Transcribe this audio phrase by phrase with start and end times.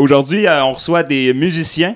[0.00, 1.94] Aujourd'hui, euh, on reçoit des musiciens.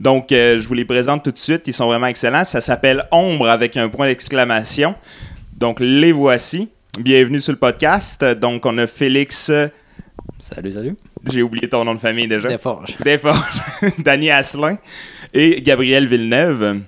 [0.00, 1.64] Donc, euh, je vous les présente tout de suite.
[1.66, 2.44] Ils sont vraiment excellents.
[2.44, 4.94] Ça s'appelle Ombre avec un point d'exclamation.
[5.58, 6.70] Donc, les voici.
[6.98, 8.24] Bienvenue sur le podcast.
[8.24, 9.52] Donc, on a Félix.
[10.38, 10.96] Salut, salut.
[11.30, 12.48] J'ai oublié ton nom de famille déjà.
[12.48, 12.96] Desforges.
[13.04, 13.62] Desforges.
[13.98, 14.78] Danny Asselin
[15.34, 16.80] et Gabriel Villeneuve.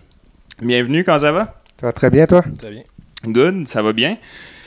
[0.63, 1.61] Bienvenue, comment ça va?
[1.79, 2.43] Ça va très bien, toi?
[2.59, 2.85] Très bien.
[3.27, 4.17] Good, ça va bien.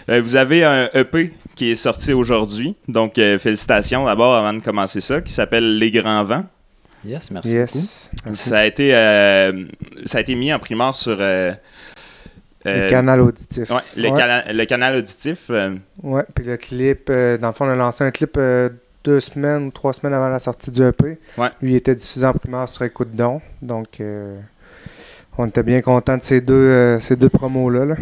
[0.09, 2.75] Euh, vous avez un EP qui est sorti aujourd'hui.
[2.87, 6.45] Donc, euh, félicitations d'abord avant de commencer ça, qui s'appelle Les Grands Vents.
[7.05, 7.77] Yes, merci beaucoup.
[7.77, 8.11] yes.
[8.25, 8.49] Merci.
[8.49, 9.65] Ça a, été, euh,
[10.05, 11.51] ça a été mis en primeur sur euh,
[12.65, 13.69] Le canal auditif.
[13.69, 14.17] ouais, le, ouais.
[14.17, 15.45] cana- le canal auditif.
[15.49, 18.69] euh, Ouais, puis le clip, euh, dans le fond, on a lancé un clip euh,
[19.03, 21.17] deux semaines ou trois semaines avant la sortie du EP.
[21.37, 21.49] Ouais.
[21.61, 23.41] Lui, il était diffusé en primaire sur Écoute Don.
[23.61, 24.37] Donc, euh,
[25.37, 27.85] on était bien contents de ces deux, euh, ces deux promos-là.
[27.85, 27.95] là.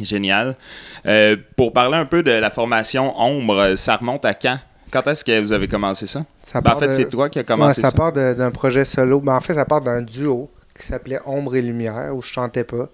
[0.00, 0.56] Génial.
[1.06, 4.58] Euh, pour parler un peu de la formation Ombre, ça remonte à quand?
[4.92, 6.24] Quand est-ce que vous avez commencé ça?
[6.42, 7.90] Ça Ben, en fait, c'est toi qui as commencé ça.
[7.90, 7.96] ça.
[7.96, 9.20] part d'un projet solo.
[9.20, 12.64] Ben, en fait, ça part d'un duo qui s'appelait Ombre et Lumière, où je chantais
[12.64, 12.88] pas.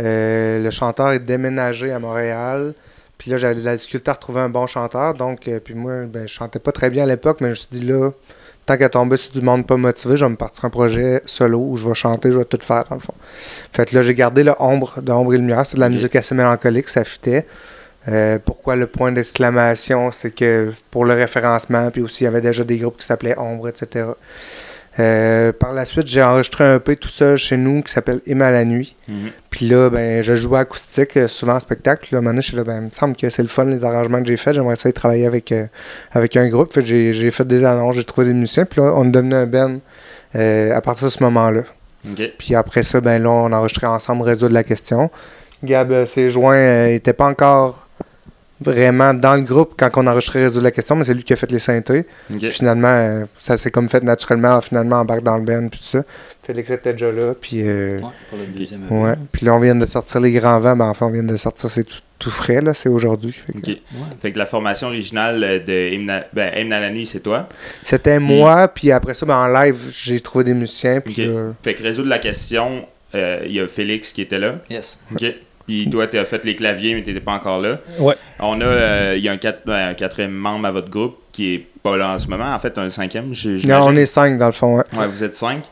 [0.00, 2.74] Euh, le chanteur est déménagé à Montréal.
[3.18, 5.14] Puis là, j'avais de la difficulté à retrouver un bon chanteur.
[5.14, 7.54] Donc, euh, puis moi, ben, je chantais pas très bien à l'époque, mais je me
[7.54, 8.10] suis dit là,
[8.66, 11.58] tant qu'à tomber sur du monde pas motivé, je vais me partir un projet solo
[11.58, 13.14] où je vais chanter, je vais tout faire dans le fond.
[13.72, 15.64] Fait que là, j'ai gardé le ombre de Ombre et Lumière.
[15.64, 17.46] C'est de la musique assez mélancolique, ça fitait.
[18.08, 22.40] Euh, pourquoi le point d'exclamation C'est que pour le référencement, puis aussi il y avait
[22.40, 24.06] déjà des groupes qui s'appelaient Ombre, etc.
[24.98, 28.50] Euh, par la suite, j'ai enregistré un peu tout seul chez nous qui s'appelle Emma
[28.50, 28.96] la nuit.
[29.08, 29.30] Mhm.
[29.50, 32.14] Puis là, ben, je jouais acoustique euh, souvent en spectacle.
[32.14, 34.20] Là, maintenant, je suis là, ben, il me semble que c'est le fun, les arrangements
[34.20, 34.54] que j'ai faits.
[34.54, 35.66] J'aimerais ça y travailler avec, euh,
[36.12, 36.78] avec un groupe.
[36.80, 38.64] J'ai, fait des annonces, j'ai trouvé des musiciens.
[38.64, 39.78] Puis là, on est devenu un band
[40.34, 41.62] euh, à partir de ce moment-là.
[42.38, 45.10] Puis après ça, ben là, on a enregistré ensemble Résoudre la question.
[45.64, 47.85] Gab s'est joint, euh, il était pas encore
[48.60, 51.32] vraiment dans le groupe quand on a enregistré Résoudre la question, mais c'est lui qui
[51.32, 52.06] a fait les synthés.
[52.28, 55.86] Puis finalement, euh, ça s'est comme fait naturellement, finalement, embarque dans le band, puis tout
[55.86, 56.02] ça.
[56.42, 57.62] Félix était déjà là, puis...
[57.62, 58.86] euh, Ouais, pour le deuxième.
[58.90, 59.14] Ouais.
[59.32, 60.76] Puis là, on vient de sortir Les Grands Vents.
[60.76, 62.72] Ben, enfin, on vient de sortir, c'est tout, tout frais, là.
[62.72, 63.32] C'est aujourd'hui.
[63.32, 63.66] Fait que- OK.
[63.68, 63.80] Ouais.
[64.22, 67.48] Fait que la formation originale de Emna, ben, la nuit, c'est toi?
[67.82, 71.00] C'était moi, puis après ça, ben, en live, j'ai trouvé des musiciens.
[71.00, 71.28] Puis
[71.62, 74.56] Fait que résoudre la question, euh, il y a Félix qui était là.
[74.70, 75.00] Yes.
[75.12, 75.24] OK.
[75.66, 77.78] Puis toi, tu as fait les claviers, mais tu n'étais pas encore là.
[77.98, 78.14] Ouais.
[78.40, 81.18] On a, euh, il y a un, quatre- ben, un quatrième membre à votre groupe
[81.32, 82.52] qui est pas là en ce moment.
[82.54, 83.32] En fait, un cinquième.
[83.66, 84.76] non, on est cinq, dans le fond.
[84.76, 84.84] Ouais.
[84.96, 85.64] Ouais, vous êtes cinq.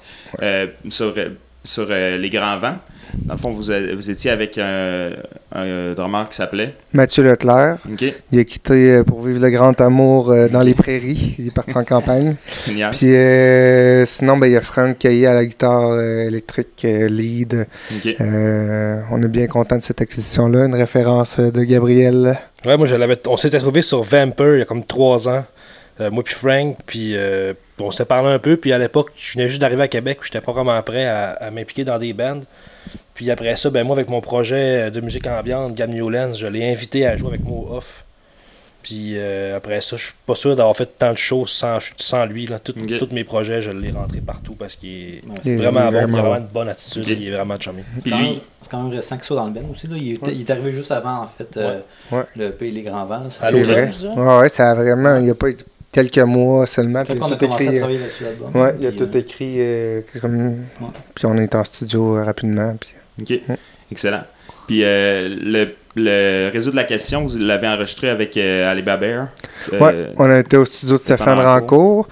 [0.42, 1.28] Euh, sur euh,
[1.62, 2.76] sur euh, les grands vents.
[3.24, 5.10] Dans le fond, vous, a- vous étiez avec un,
[5.52, 6.74] un drummer qui s'appelait?
[6.92, 7.78] Mathieu Leclerc,
[8.32, 11.36] il a quitté euh, pour vivre le grand amour euh, dans les prairies.
[11.38, 12.36] Il est parti en campagne.
[12.66, 12.90] Génial.
[12.92, 17.66] Puis euh, sinon, ben, il y a Franck Caillé à la guitare électrique lead.
[18.20, 20.66] Euh, on est bien content de cette acquisition-là.
[20.66, 22.36] Une référence de Gabriel.
[22.66, 25.44] Ouais, moi, je l'avais- on s'était trouvé sur Vamper il y a comme trois ans.
[26.00, 28.56] Euh, moi puis Frank, puis euh, on s'est parlé un peu.
[28.56, 31.50] Puis à l'époque, je venais juste d'arriver à Québec, j'étais pas vraiment prêt à, à
[31.50, 32.40] m'impliquer dans des bands.
[33.14, 36.70] Puis après ça, ben moi, avec mon projet de musique ambiante, Gab Newlands, je l'ai
[36.72, 38.04] invité à jouer avec moi off.
[38.82, 42.26] Puis euh, après ça, je suis pas sûr d'avoir fait tant de choses sans, sans
[42.26, 42.44] lui.
[42.46, 42.58] Là.
[42.58, 42.72] Tout-.
[42.74, 46.06] Tous mes projets, je l'ai rentré partout parce qu'il est Ouais, vraiment bon, il a
[46.06, 47.82] vraiment une bonne attitude, il est vraiment chummy.
[48.02, 49.86] C'est quand, lui- même- c'est quand même récent que ça dans le band aussi.
[49.86, 49.96] Là.
[49.96, 51.78] Il, est, il est arrivé juste avant, en fait, euh,
[52.12, 52.24] Ouais.
[52.36, 53.22] le Pays Les Grands Vents.
[53.30, 53.90] C'est vrai.
[54.16, 55.16] Ouais, ça a vraiment.
[55.16, 55.56] Il a pas eu
[55.94, 57.04] quelques mois seulement.
[57.04, 57.78] Puis a tout écrit.
[57.78, 58.24] à euh, là-dessus.
[58.54, 60.56] Ouais, il a Puis, tout euh, écrit euh, comme...
[61.14, 62.76] Puis on est en studio euh, rapidement.
[62.78, 62.90] Puis...
[63.22, 63.56] OK.
[63.92, 64.24] Excellent.
[64.66, 69.06] Puis euh, le, le réseau de la question, vous l'avez enregistré avec euh, Alibaba.
[69.06, 69.24] Euh,
[69.80, 72.08] Ouais, on a été au studio de Stéphane Stéphane Rancourt.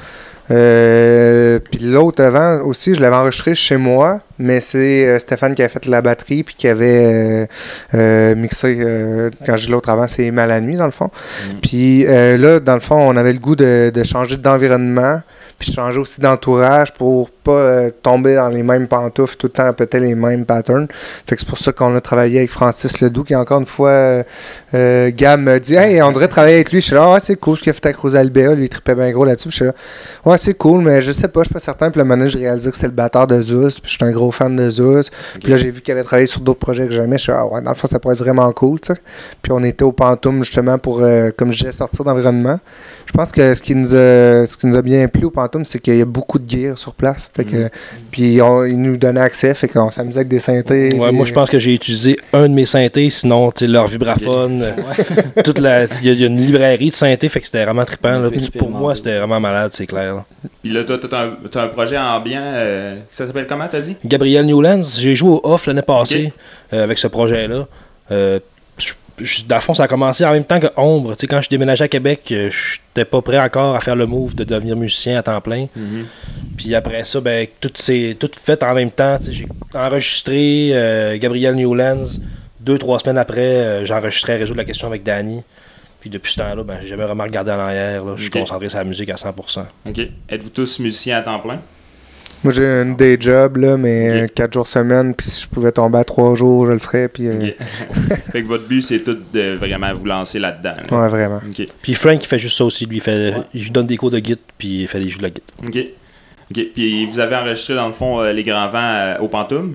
[0.50, 5.63] Euh, puis l'autre avant aussi, je l'avais enregistré chez moi, mais c'est euh, Stéphane qui
[5.63, 7.47] avait fait la batterie puis qui avait euh,
[7.95, 11.11] euh, mixé quand j'ai l'autre avant, c'est Mal à nuit dans le fond.
[11.49, 11.61] Mhm.
[11.61, 15.21] Puis là, dans le fond, on avait le goût de, de changer d'environnement,
[15.59, 19.65] puis changer aussi d'entourage pour pas euh, tomber dans les mêmes pantoufles, tout le temps
[19.65, 20.87] répéter les mêmes patterns.
[21.27, 23.91] Fait que c'est pour ça qu'on a travaillé avec Francis Ledoux, qui encore une fois,
[23.91, 24.23] euh,
[24.75, 26.81] euh, Gab me dit Hey, on devrait travailler avec lui.
[26.81, 28.55] Je suis là, ah, c'est cool ce qu'il a fait avec Rosalbea.
[28.55, 29.50] Lui, il trippait bien gros là-dessus.
[29.50, 29.73] Je suis là,
[30.25, 31.91] ouais, c'est cool, mais je sais pas, je suis pas certain.
[31.91, 33.81] Puis là, maintenant, je réalisais que c'était le batteur de Zeus.
[33.81, 35.11] Puis je suis un gros fan de Zeus.
[35.40, 37.19] Puis là, j'ai vu qu'il avait travaillé sur d'autres projets que jamais.
[37.19, 39.00] Je suis ah ouais, dans le fond, ça pourrait être vraiment cool, tu sais.
[39.40, 42.58] Puis on était au Pantoum, justement, pour, euh, comme je disais, sortir d'environnement.
[43.06, 45.64] Je pense que ce qui nous a, ce qui nous a bien plu au Pantoum,
[45.64, 47.31] c'est qu'il y a beaucoup de gear sur place.
[47.34, 47.69] Fait que, Mhm.
[48.10, 50.94] Puis on, ils nous donnaient accès, fait qu'on s'amusait avec des synthés.
[50.99, 54.64] Ouais, moi, je pense que j'ai utilisé un de mes synthés, sinon, leur vibraphone.
[55.44, 58.19] toute la, il y, y a une librairie de synthés, fait que c'était vraiment trippant.
[58.19, 58.28] là.
[58.28, 60.14] Ouais, Puis pour moi, c'était vraiment malade, c'est clair.
[60.14, 60.25] là.
[60.62, 62.40] Puis là, toi, t'as un, t'as un projet ambiant.
[62.43, 63.96] euh, ça s'appelle comment, t'as dit?
[64.04, 66.32] Gabriel Newlands, j'ai joué au off l'année passée
[66.72, 67.66] euh, avec ce projet-là.
[68.10, 68.38] Euh,
[69.25, 71.13] je- dans le fond, ça a commencé en même temps que Ombre.
[71.17, 74.07] Tu sais, quand je déménageais à Québec, euh, j'étais pas prêt encore à faire le
[74.07, 75.67] move de devenir musicien à temps plein.
[75.77, 76.07] Mhm.
[76.57, 79.17] Puis après ça, ben, tout tout fait en même temps.
[79.19, 82.05] Tu sais, J'ai enregistré euh, Gabriel Newlands.
[82.61, 85.43] Deux, trois semaines après, euh, j'enregistrais Résoudre la question avec Danny.
[86.01, 88.05] Puis depuis ce temps-là, ben, j'ai jamais vraiment regardé en arrière.
[88.05, 88.15] là.
[88.17, 89.67] Je suis concentré sur la musique à 100%.
[89.87, 90.01] OK.
[90.29, 91.61] Êtes-vous tous musiciens à temps plein?
[92.44, 94.35] Moi, j'ai un day job, là, mais Ok.
[94.35, 97.29] 4 jours semaine, puis si je pouvais tomber à 3 jours, je le ferais, puis...
[97.29, 97.33] euh,
[98.33, 100.75] fait que votre but, c'est tout de vraiment vous lancer là-dedans.
[100.91, 101.03] là.
[101.03, 101.37] Ouais, vraiment.
[101.49, 101.67] OK.
[101.83, 102.87] Puis Frank, il fait juste ça aussi.
[102.87, 103.43] Lui, il, fait, Ouais.
[103.55, 105.43] il donne des cours de guide, puis il fait des jeux de la guide.
[105.67, 105.79] OK.
[106.50, 106.67] OK.
[106.75, 109.75] Puis vous avez enregistré, dans le fond, euh, Les Grands Vents euh, au Pantoum?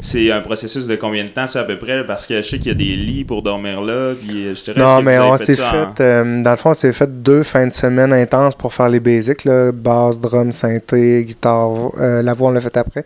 [0.00, 1.96] C'est un processus de combien de temps, ça, à peu près?
[1.96, 2.04] là?
[2.04, 4.14] Parce que je sais qu'il y a des lits pour dormir là.
[4.20, 6.70] Puis euh, je te reste Non, mais on s'est en- fait, euh, dans le fond,
[6.70, 10.52] on s'est fait deux fins de semaine intenses pour faire les basics, là, basse, drum,
[10.52, 13.04] synthé, guitare, euh, la voix on l'a fait après.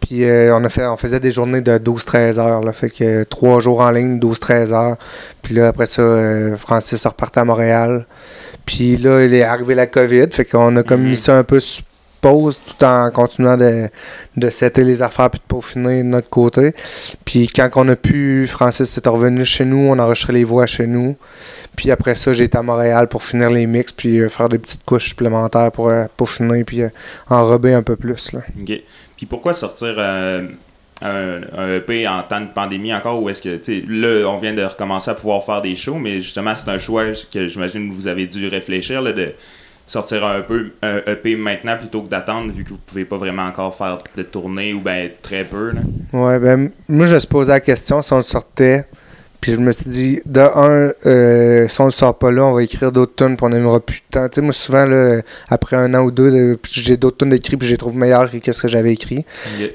[0.00, 3.22] Puis euh, on a fait, on faisait des journées de 12-13 heures, là, fait que
[3.24, 4.96] trois jours en ligne, 12-13 heures.
[5.42, 6.02] Puis là, après ça,
[6.56, 8.04] Francis repartait à Montréal.
[8.64, 11.08] Puis là, il est arrivé la COVID, fait qu'on a comme Mhm.
[11.10, 11.84] mis ça un peu sur
[12.64, 13.88] tout en continuant de,
[14.36, 16.72] de setter les affaires puis de peaufiner de notre côté.
[17.24, 20.86] Puis quand on a pu, Francis est revenu chez nous, on a les voix chez
[20.86, 21.16] nous.
[21.76, 24.58] Puis après ça, j'ai été à Montréal pour finir les mix puis euh, faire des
[24.58, 26.88] petites couches supplémentaires pour euh, peaufiner puis euh,
[27.28, 28.30] enrober un peu plus.
[28.34, 28.82] OK.
[29.16, 30.48] Puis pourquoi sortir un,
[31.02, 35.14] EP en temps de pandémie encore est-ce que, tu là, on vient de recommencer à
[35.14, 38.48] pouvoir faire des shows, mais justement, c'est un choix que j'imagine que vous avez dû
[38.48, 39.32] réfléchir, là, de
[39.86, 43.44] sortir un peu un EP maintenant plutôt que d'attendre vu que vous pouvez pas vraiment
[43.44, 45.70] encore faire de tournée ou ben très peu.
[45.70, 45.80] Là.
[46.12, 48.86] Ouais, ben moi je suis posé la question si on le sortait.
[49.40, 52.52] Puis je me suis dit, de un, euh, si on le sort pas là, on
[52.54, 54.28] va écrire d'autres tunes, puis on n'aimera plus de temps.
[54.28, 57.32] Tu sais, moi souvent, là, après un an ou deux, de- puis j'ai d'autres tunes
[57.32, 59.24] écrites, puis je les trouve meilleures que ce que j'avais écrit.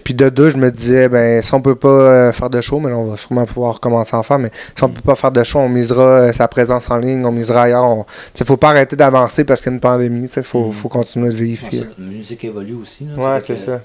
[0.03, 2.79] Puis de deux, je me disais, ben, si on peut pas euh, faire de show,
[2.79, 5.15] mais là, on va sûrement pouvoir commencer à en faire, mais si on peut pas
[5.15, 7.83] faire de show, on misera euh, sa présence en ligne, on misera ailleurs.
[7.85, 8.03] On...
[8.03, 10.67] Tu sais, faut pas arrêter d'avancer parce qu'il y a une pandémie, tu sais, faut,
[10.69, 10.73] Mm.
[10.73, 11.63] faut continuer de vivre.
[11.63, 13.05] Ouais, puis, ça, la musique évolue aussi.
[13.15, 13.81] Là, Ouais, c'est ça.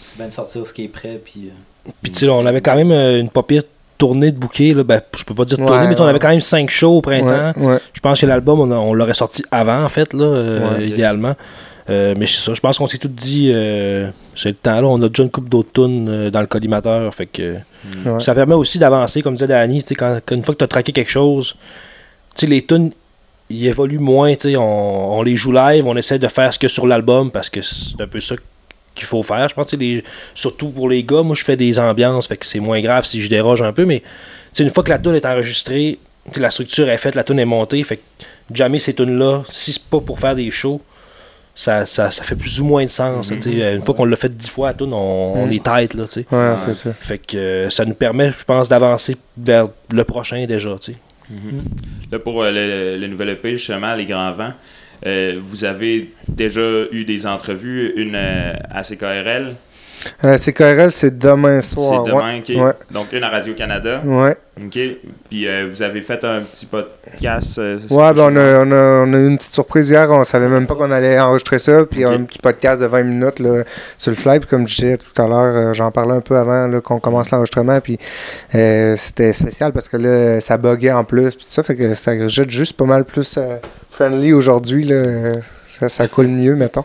[0.00, 1.20] C'est bien de sortir ce qui est prêt.
[1.24, 1.50] Puis,
[1.86, 3.62] euh, Puis tu sais, là, on avait quand même euh, une pas pire
[3.98, 4.72] tournée de bouquets.
[4.72, 4.84] Là.
[4.84, 7.52] Ben, je peux pas dire tournée, mais on avait quand même 5 shows au printemps.
[7.92, 11.34] Je pense que l'album, on, l'aurait sorti avant, en fait, là, euh, idéalement.
[11.90, 14.86] Euh, mais c'est ça, je pense qu'on s'est tout dit, euh, c'est le temps là,
[14.86, 18.08] on a déjà une coupe d'autres tunes euh, dans le collimateur, fait que Mm.
[18.08, 18.20] Ouais.
[18.20, 20.92] ça permet aussi d'avancer, comme disait sais, quand, quand une fois que tu as traqué
[20.92, 21.56] quelque chose,
[22.42, 22.92] les tunes,
[23.50, 24.60] ils évoluent moins, on,
[25.18, 28.00] on les joue live, on essaie de faire ce que sur l'album, parce que c'est
[28.00, 28.36] un peu ça
[28.98, 30.04] qu'il faut faire, je pense, les-
[30.34, 33.22] surtout pour les gars, moi je fais des ambiances, fait que c'est moins grave si
[33.22, 34.02] je déroge un peu, mais
[34.58, 35.98] une fois que la tune est enregistrée,
[36.36, 38.02] la structure est faite, la tune est montée, fait que
[38.52, 40.80] jammer ces tunes-là, si c'est pas pour faire des shows,
[41.54, 43.30] ça, ça, ça fait plus ou moins de sens.
[43.32, 43.42] Mhm.
[43.42, 43.74] sais.
[43.76, 45.52] Une fois qu'on l'a fait dix fois à tune, on, on Mhm.
[45.52, 46.04] est tête, là.
[46.04, 46.92] Ouais, c'est ça.
[46.92, 50.94] Fait que euh, ça nous permet, je pense, d'avancer vers le prochain déjà, sais.
[52.10, 54.52] Là, pour euh, le, le nouvel EP, justement, Les Grands Vents,
[55.04, 59.54] vous avez déjà eu des entrevues, une euh, à CKRL,
[60.24, 62.04] Euh, CKRL, c'est demain soir.
[62.06, 62.64] c'est demain, ok.
[62.64, 62.72] Ouais.
[62.90, 64.36] Donc une à Radio-Canada, Ouais.
[64.60, 64.78] ok.
[65.28, 67.58] Puis euh, vous avez fait un petit podcast.
[67.58, 70.10] euh, Ouais, ben on a, on, a, on a eu une petite surprise hier.
[70.10, 71.84] On savait même pas qu'on allait enregistrer ça.
[71.84, 73.64] Puis un petit podcast de 20 minutes là,
[73.96, 74.40] sur le fly.
[74.40, 77.30] Puis comme je disais tout à l'heure, euh, j'en parlais un peu avant qu'on commence
[77.30, 77.80] l'enregistrement.
[77.80, 77.98] Puis
[78.50, 81.30] c'était spécial parce que là, ça buguait en plus.
[81.34, 83.38] Puis ça fait que ça jette juste pas mal plus
[83.90, 84.92] friendly aujourd'hui.
[85.64, 86.84] Ça, ça coule mieux, mettons.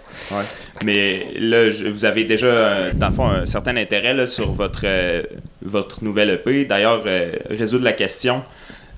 [0.83, 4.51] Mais là, je- vous avez déjà, euh, dans le fond, un certain intérêt là, sur
[4.53, 5.23] votre, euh,
[5.63, 6.65] votre nouvelle EP.
[6.65, 8.43] D'ailleurs, euh, Résoudre la question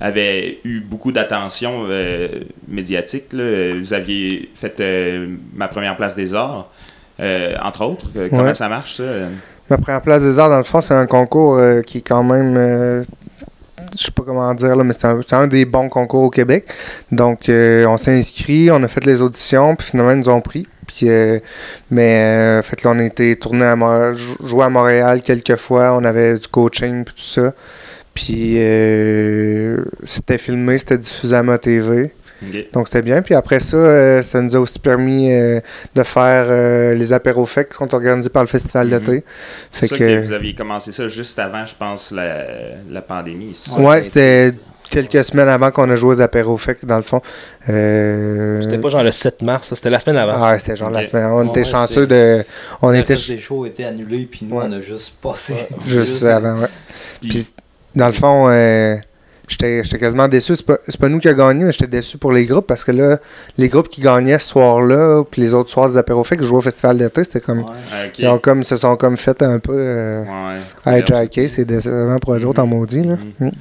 [0.02, 1.86] avait eu beaucoup d'attention
[2.68, 3.26] médiatique.
[3.32, 3.74] là.
[3.80, 4.82] Vous aviez fait
[5.56, 6.70] ma première place des arts,
[7.64, 8.08] entre autres.
[8.30, 8.54] Comment Ouais.
[8.56, 9.04] ça marche, ça?
[9.70, 13.06] Ma première place des arts, dans le fond, c'est un concours qui est quand même.
[13.98, 16.66] je sais pas comment dire, là, mais c'est un, des bons concours au Québec.
[17.12, 20.42] Donc, euh, on s'est inscrit, on a fait les auditions, puis finalement, ils nous ont
[20.42, 20.68] pris.
[20.96, 21.40] Puis, euh,
[21.92, 26.48] mais, fait là, on été tourné à joué à Montréal quelques fois, on avait du
[26.48, 27.54] coaching, puis tout ça.
[28.14, 32.14] Puis, euh, c'était filmé, c'était diffusé à ma TV.
[32.74, 33.22] Donc c'était bien.
[33.22, 35.60] Puis après ça, euh, ça nous a aussi permis euh,
[35.96, 39.00] de faire euh, les apéros qui sont organisés par le Festival Mhm.
[39.00, 39.24] d'été.
[39.72, 42.46] Fait que, que vous aviez commencé ça juste avant, je pense, la,
[42.90, 43.58] la pandémie.
[43.78, 44.54] ouais, c'était
[44.90, 47.20] quelques semaines avant qu'on a joué aux apéros dans le fond.
[47.70, 50.44] Euh, C'était pas genre le 7 mars, ça, c'était la semaine avant.
[50.44, 51.26] Ah, c'était genre la semaine.
[51.26, 52.44] On Ouais, était ouais, chanceux de.
[52.82, 54.66] On la était des shows étaient annulés, puis nous, Ouais.
[54.68, 55.56] on a juste passé.
[55.88, 56.68] juste avant, ouais.
[57.22, 57.48] Puis- Puis,
[57.96, 58.96] dans le fond, euh,
[59.48, 60.56] j'étais quasiment déçu.
[60.56, 62.92] C'est pas, pas nous qui a gagné, mais j'étais déçu pour les groupes parce que
[62.92, 63.18] là,
[63.58, 66.62] les groupes qui gagnaient ce soir-là, puis les autres soirs des faits qui jouaient au
[66.62, 67.60] Festival d'été, c'était comme.
[67.60, 67.66] Ouais.
[67.94, 68.06] Ah.
[68.18, 69.74] Ils ont comme, se sont comme fait un peu.
[69.76, 70.24] euh,
[70.86, 71.00] Ouais.
[71.00, 73.04] hijacker, c'est décevant pour eux autres en maudit.
[73.04, 73.18] Là.
[73.40, 73.52] Mhm.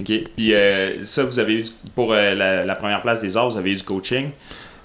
[0.00, 0.12] OK.
[0.36, 3.56] Puis euh, ça, vous avez eu, pour euh, la, la première place des arts, vous
[3.58, 4.30] avez eu du coaching.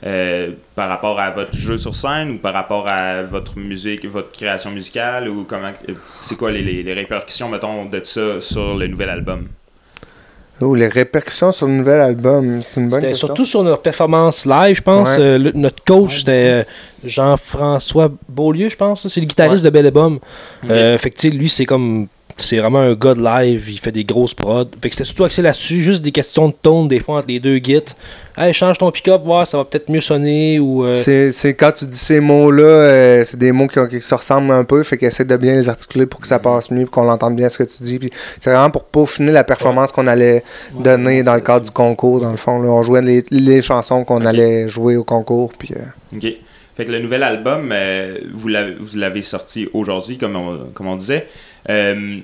[0.06, 4.32] euh, par rapport à votre jeu sur scène ou par rapport à votre musique, votre
[4.32, 8.76] création musicale ou comment euh, c'est quoi les, les- les répercussions mettons de ça sur
[8.78, 9.48] le nouvel album?
[10.60, 13.28] Oh, les répercussions sur le nouvel album, c'est une bonne C'était question.
[13.28, 15.10] surtout sur notre performance live, je pense.
[15.10, 15.22] Ouais.
[15.22, 16.64] Euh, le- notre coach, c'était euh,
[17.04, 19.08] Jean-François Beaulieu, je pense.
[19.08, 20.20] C'est le guitariste de Belle et Bomme.
[20.70, 22.08] Euh, fait que, tu sais, lui, c'est comme.
[22.40, 24.66] C'est vraiment un gars de live, il fait des grosses prods.
[24.82, 27.40] Fait que c'était surtout axé là-dessus, juste des questions de tone, des fois, entre les
[27.40, 27.82] deux gits.
[28.38, 30.60] Hey, change ton pick-up, voir, ça va peut-être mieux sonner.
[30.60, 33.88] Ou, euh, C'est c'est quand tu dis ces mots-là, euh, c'est des mots qui, ont-
[33.88, 36.70] qui se ressemblent un peu, fait qu'essaie de bien les articuler pour que ça passe
[36.70, 37.98] mieux, pour qu'on entende bien ce que tu dis.
[37.98, 40.44] Puis c'est vraiment pour peaufiner la performance qu'on allait
[40.80, 42.62] donner dans le cadre du concours, dans le fond.
[42.62, 42.70] là.
[42.70, 45.52] on jouait les, les chansons qu'on allait jouer au concours.
[45.58, 46.28] Puis, euh, OK.
[46.76, 50.86] Fait que le nouvel album, euh, vous l'avez vous l'avez sorti aujourd'hui, comme on, comme
[50.86, 51.26] on disait.
[51.70, 52.20] Euh,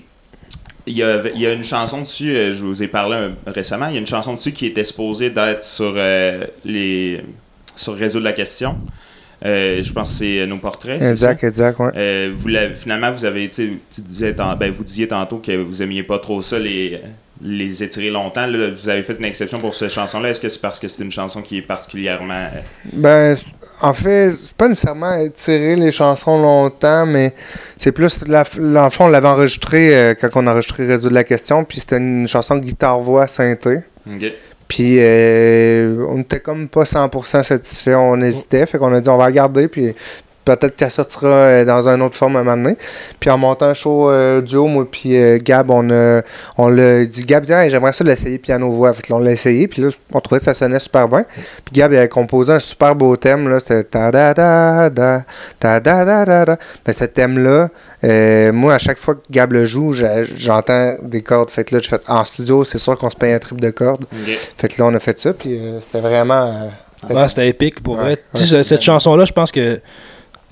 [0.85, 3.87] il y, a, il y a une chanson dessus, euh, je vous ai parlé récemment,
[3.87, 7.21] il y a une chanson dessus qui était supposée d'être sur euh, les
[7.75, 8.77] sur Résoudre la question.
[9.45, 11.01] Euh, je pense que c'est nos portraits.
[11.01, 11.11] ça?
[11.11, 11.91] exact, exact, ouais.
[11.95, 16.19] Euh, vous finalement, vous avez, tu disais, ben, vous disiez tantôt que vous aimiez pas
[16.19, 16.99] trop ça, les,
[17.43, 18.47] les étirer longtemps.
[18.47, 20.29] Là, vous avez fait une exception pour cette chanson-là.
[20.29, 22.33] Est-ce que c'est parce que c'est une chanson qui est particulièrement.
[22.55, 22.59] euh,
[22.93, 23.37] Ben,
[23.81, 27.33] en fait, c'est pas nécessairement étirer les chansons longtemps, mais
[27.77, 31.15] c'est plus, la, dans le fond, on l'avait enregistré euh, quand on a enregistré Résoudre
[31.15, 33.79] la question, puis c'était une chanson guitare-voix synthé.
[34.69, 39.17] Puis euh, on était comme pas 100% satisfait, on hésitait, fait qu'on a dit on
[39.17, 39.93] va la garder, puis
[40.45, 42.77] peut-être qu'elle sortira euh, dans une autre forme à un moment donné.
[43.19, 46.21] Puis en montant un show euh, duo, moi puis euh, Gab, on a
[46.57, 48.93] on l'a dit, Gab dit Hey, j'aimerais ça l'essayer piano-voix.
[48.93, 51.23] Fait que là, on l'a essayé, puis là, on trouvait que ça sonnait super bien.
[51.65, 55.23] Puis Gab il avait composé un super beau thème, là, c'était ta da da da
[55.59, 56.57] ta da da da da.
[56.85, 57.69] Ben, ce thème-là,
[58.03, 61.49] euh, moi, à chaque fois que Gab le joue, j'entends des cordes.
[61.49, 63.69] Fait que là, j'ai fait en studio, c'est sûr qu'on se paye un trip de
[63.69, 64.05] cordes.
[64.11, 64.37] Ok.
[64.57, 66.47] Fait que là, on a fait ça, puis euh, c'était vraiment.
[66.47, 68.09] euh, Ouais, c'était épique pour Ouais, vrai.
[68.11, 69.81] ouais, Tu sais, c'est cette chanson-là, je pense que.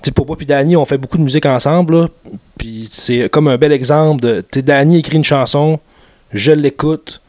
[0.02, 2.08] Tu sais, Popo puis Danny, on fait beaucoup de musique ensemble.
[2.58, 4.40] Puis c'est comme un bel exemple de.
[4.40, 5.78] Tu sais, Danny écrit une chanson,
[6.32, 7.20] je l'écoute,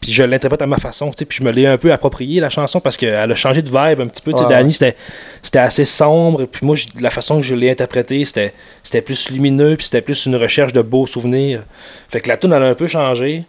[0.00, 1.10] puis je l'interprète à ma façon.
[1.10, 4.00] Puis je me l'ai un peu approprié, la chanson, parce qu'elle a changé de vibe
[4.00, 4.32] un petit peu.
[4.32, 4.96] Ouais, Danny, ouais.
[5.42, 6.46] c'était assez sombre.
[6.46, 10.26] Puis moi, la façon que je l'ai interprété, c'était c'était plus lumineux, puis c'était plus
[10.26, 11.62] une recherche de beaux souvenirs.
[12.08, 13.44] Fait que la tune elle a un peu changé.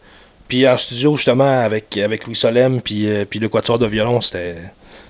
[0.47, 4.19] Puis en studio, justement, avec, avec Louis Solem, puis, euh, puis le quatuor de violon,
[4.19, 4.57] c'était.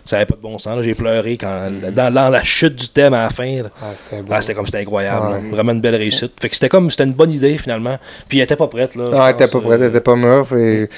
[0.05, 0.81] Ça avait pas de bon sens.
[0.81, 3.61] J'ai pleuré quand, dans, dans la chute du thème à la fin.
[3.81, 4.23] Ah, c'était.
[4.31, 5.27] Ah, c'était comme c'était incroyable.
[5.27, 5.49] Ouais.
[5.51, 6.33] Vraiment une belle réussite.
[6.41, 7.97] Fait que c'était comme c'était une bonne idée finalement.
[8.27, 9.05] Puis elle était pas prête là.
[9.13, 10.47] Ah, elle était pas euh, prête, elle était pas mûre.
[10.57, 10.89] Et,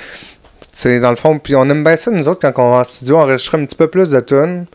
[0.74, 2.84] c'est dans le fond, puis on aime bien ça, nous autres, quand on va en
[2.84, 4.66] studio, on enregistrer un petit peu plus de tunes,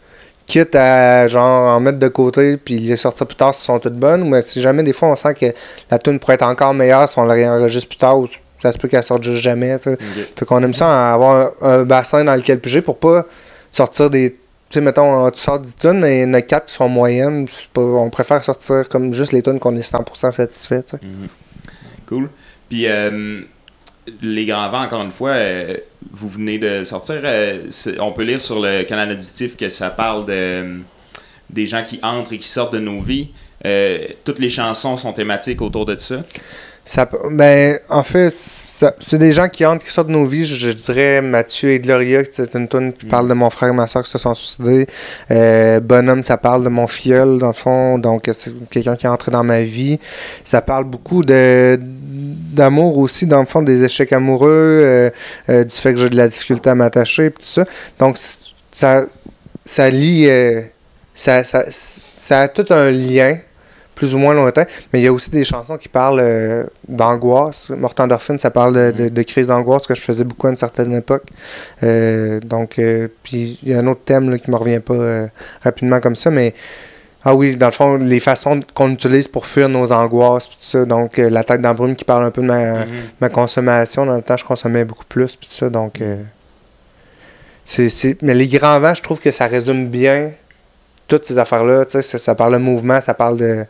[0.47, 3.97] quitte à genre en mettre de côté, puis les sortir plus tard si sont toutes
[3.97, 5.47] bonnes, mais si jamais des fois on sent que
[5.91, 8.29] la tune pourrait être encore meilleure si on la réenregistre plus tard, ou
[8.63, 9.93] ça se peut qu'elle sorte juste jamais, tu sais.
[9.95, 10.33] Ok.
[10.39, 13.25] Fait qu'on aime ça avoir un, un bassin dans lequel piger pour pas
[13.73, 14.33] sortir des.
[14.33, 14.39] Tu
[14.71, 17.47] sais, mettons, tu sors 10 tonnes, mais il y en a 4 qui sont moyennes.
[17.77, 20.85] on préfère sortir comme juste les tonnes qu'on est 100% satisfait.
[21.03, 21.29] Mhm.
[22.07, 22.29] Cool.
[22.69, 23.41] Puis, euh,
[24.23, 25.75] Les Grands Vents, encore une fois, euh,
[26.13, 27.21] vous venez de sortir.
[27.25, 27.65] euh,
[28.01, 30.79] on peut lire sur le canal auditif que ça parle de, euh,
[31.49, 33.31] des gens qui entrent et qui sortent de nos vies.
[33.65, 36.23] Euh, toutes les chansons sont thématiques autour de ça?
[36.91, 40.47] Ça, ben, en fait, c'est des gens qui entrent, qui sortent de nos vies.
[40.47, 43.09] Je, je dirais Mathieu et Gloria, qui- c'est une tune qui Mm.
[43.11, 44.87] parle de mon frère et ma soeur qui se sont suicidés.
[45.31, 47.99] Euh, Bonhomme, ça parle de mon filleul, dans le fond.
[47.99, 49.99] Donc, c'est quelqu'un qui est entré dans ma vie.
[50.45, 54.49] Ça parle beaucoup de d'amour aussi, dans le fond, des échecs amoureux,
[54.83, 55.11] euh,
[55.51, 57.67] euh, du fait que j'ai de la difficulté à m'attacher, tout ça.
[57.99, 58.17] Donc,
[58.71, 59.05] ça,
[59.63, 60.63] ça lie, euh,
[61.13, 63.37] ça, ça, ça a tout un lien
[63.99, 67.71] plus ou moins lointain, mais il y a aussi des chansons qui parlent euh, d'angoisse.
[67.71, 70.57] Morte endorphine, ça parle de, de, de crise d'angoisse que je faisais beaucoup à une
[70.57, 71.25] certaine époque.
[71.83, 75.27] Euh, donc, euh, puis il y a un autre thème là, qui me revient pas
[75.65, 76.55] rapidement comme ça, mais
[77.25, 80.85] ah oui, dans le fond, les façons qu'on utilise pour fuir nos angoisses, tout ça.
[80.85, 82.87] Donc, la tête dans la brume qui parle un peu de ma, Mhm.
[83.21, 84.07] ma consommation.
[84.07, 85.69] Dans le temps, je consommais beaucoup plus, puis tout ça.
[85.69, 86.01] Donc,
[87.65, 90.31] c'est- mais les grands vents, je trouve que ça résume bien
[91.09, 91.85] toutes ces affaires-là.
[91.87, 93.65] Tu sais, ça, ça parle de mouvement, ça parle de,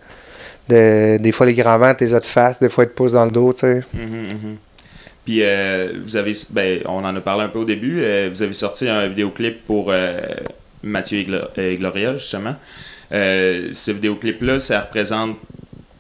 [0.69, 1.17] de.
[1.19, 3.31] Des fois, les grands vents, t'es de face, des fois, ils te poussent dans le
[3.31, 3.83] dos, tu sais.
[3.95, 4.57] Mhm, mhm.
[5.25, 8.01] Puis euh, vous avez, ben, on en a parlé un peu au début.
[8.03, 10.21] euh, vous avez sorti un vidéoclip pour euh,
[10.83, 12.55] Mathieu et, Glo- et Gloria justement.
[13.13, 15.37] Euh, ce vidéoclip-là, ça représente,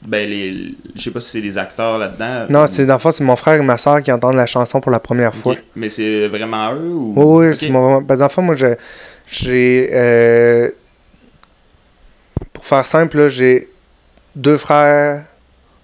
[0.07, 2.47] ben les, je sais pas si c'est des acteurs là-dedans.
[2.49, 4.93] Non, c'est dans le c'est mon frère et ma soeur qui entendent la chanson pour
[4.93, 5.57] la première fois.
[5.77, 8.03] Mais c'est vraiment eux ou Oui, c'est mon.
[8.03, 8.77] Que dans le fond, moi, j'ai.
[12.59, 13.69] Pour faire simple, j'ai
[14.35, 15.23] deux frères,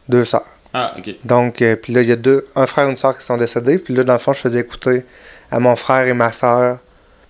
[0.09, 0.45] deux sœurs.
[0.73, 1.15] Ah, ok.
[1.25, 3.37] Donc, euh, puis là, il y a deux, un frère et une soeur qui sont
[3.37, 3.79] décédés.
[3.79, 5.05] Puis là, dans le fond, je faisais écouter
[5.53, 6.79] à mon frère et ma soeur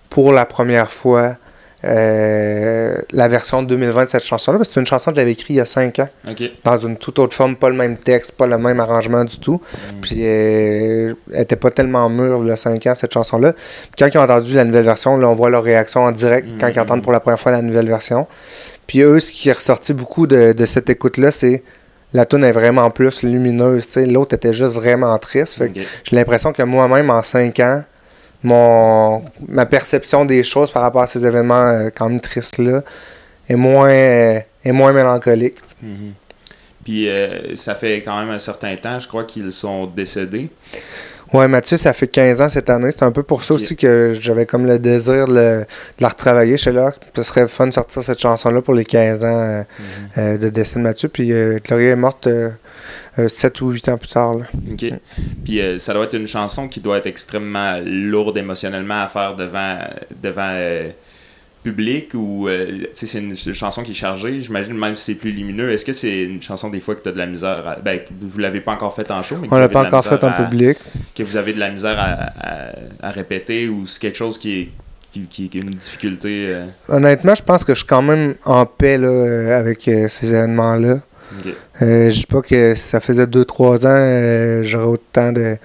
[0.09, 1.35] pour la première fois
[1.83, 4.57] euh, la version 2020 de cette chanson-là.
[4.57, 6.41] Parce que c'est une chanson que j'avais écrite il y a cinq ans, Ok.
[6.63, 9.61] dans une toute autre forme, pas le même texte, pas le même arrangement du tout.
[10.01, 13.53] Puis euh, elle était pas tellement mûre, il y a 5 ans, cette chanson-là.
[13.53, 16.47] Puis quand ils ont entendu la nouvelle version, là, on voit leur réaction en direct
[16.59, 16.79] quand ils Mhm.
[16.81, 18.25] entendent pour la première fois la nouvelle version.
[18.87, 21.63] Puis eux, ce qui est ressorti beaucoup de, de cette écoute-là, c'est
[22.13, 23.87] la tune est vraiment plus lumineuse.
[23.97, 25.55] L'autre était juste vraiment triste.
[25.55, 25.85] Fait que Ok.
[26.03, 27.83] j'ai l'impression que moi-même, en 5 ans,
[28.43, 32.83] mon, ma perception des choses par rapport à ces événements euh, quand même tristes-là
[33.49, 35.57] est moins, euh, est moins mélancolique.
[35.81, 36.13] Mhm.
[36.83, 40.49] Puis euh, ça fait quand même un certain temps, je crois qu'ils sont décédés.
[41.35, 42.91] Ouais, Mathieu, ça fait 15 ans cette année.
[42.91, 46.09] C'est un peu pour ça aussi que j'avais comme le désir de, le- de la
[46.09, 46.91] retravailler chez là.
[47.15, 49.63] Ce serait fun de sortir cette chanson-là pour les 15 ans euh,
[50.17, 51.09] euh, de décès de Mathieu.
[51.09, 52.27] Puis euh, Gloria est morte
[53.17, 54.33] 7 ou 8 ans plus tard.
[54.35, 54.45] là.
[54.71, 54.85] OK.
[55.43, 59.35] Puis euh, ça doit être une chanson qui doit être extrêmement lourde émotionnellement à faire
[59.35, 59.77] devant,
[60.21, 60.89] devant euh,
[61.65, 64.39] public ou euh, c'est une, une chanson qui est chargée.
[64.41, 65.69] J'imagine même si c'est plus lumineux.
[65.71, 67.75] Est-ce que c'est une chanson des fois que tu as de la misère à...
[67.75, 70.03] Ben, vous l'avez pas encore faite en show, mais que On vous l'a pas encore
[70.05, 70.77] fait misère en à- public.
[71.15, 74.69] Que vous avez de la misère à, à- répéter ou c'est quelque chose qui est,
[75.11, 76.47] qui, qui- qui est une difficulté.
[76.51, 80.29] euh, Honnêtement, je pense que je suis quand même en paix là, avec euh, ces
[80.33, 80.99] événements-là.
[81.39, 81.53] ok.
[81.81, 85.57] Euh, je dis pas que si ça faisait 2-3 ans, euh, j'aurais autant de.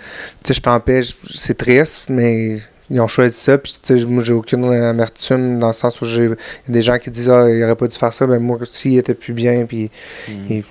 [0.42, 3.56] Tu sais, je je- c'est triste, mais ils ont choisi ça.
[3.59, 6.37] Puis, moi, j'ai aucune amertume dans le sens où j'ai il y a
[6.73, 8.26] des gens qui disent, ah, il aurait pas dû faire ça.
[8.26, 9.90] Ben, moi, s'il était plus bien, puis.
[10.50, 10.64] Et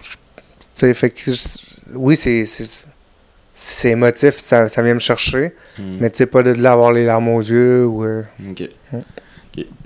[0.73, 1.31] sais, fait que.
[1.93, 2.45] Oui, c'est.
[2.45, 2.85] c'est-
[3.89, 5.97] émotif, ça, ça vient me chercher, Mhm.
[5.99, 8.05] mais tu sais, pas de là avoir les larmes aux yeux ou.
[8.05, 8.23] euh.
[8.93, 9.03] Ouais.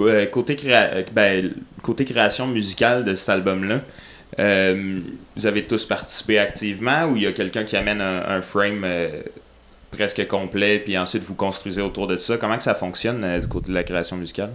[0.01, 3.81] Euh, côté, créa- euh, ben, côté création musicale de cet album-là,
[4.39, 4.99] euh,
[5.35, 8.83] vous avez tous participé activement ou il y a quelqu'un qui amène un, un frame
[8.83, 9.09] euh,
[9.93, 12.37] presque complet puis ensuite vous construisez autour de ça?
[12.37, 14.51] Comment que ça fonctionne euh, du côté de la création musicale?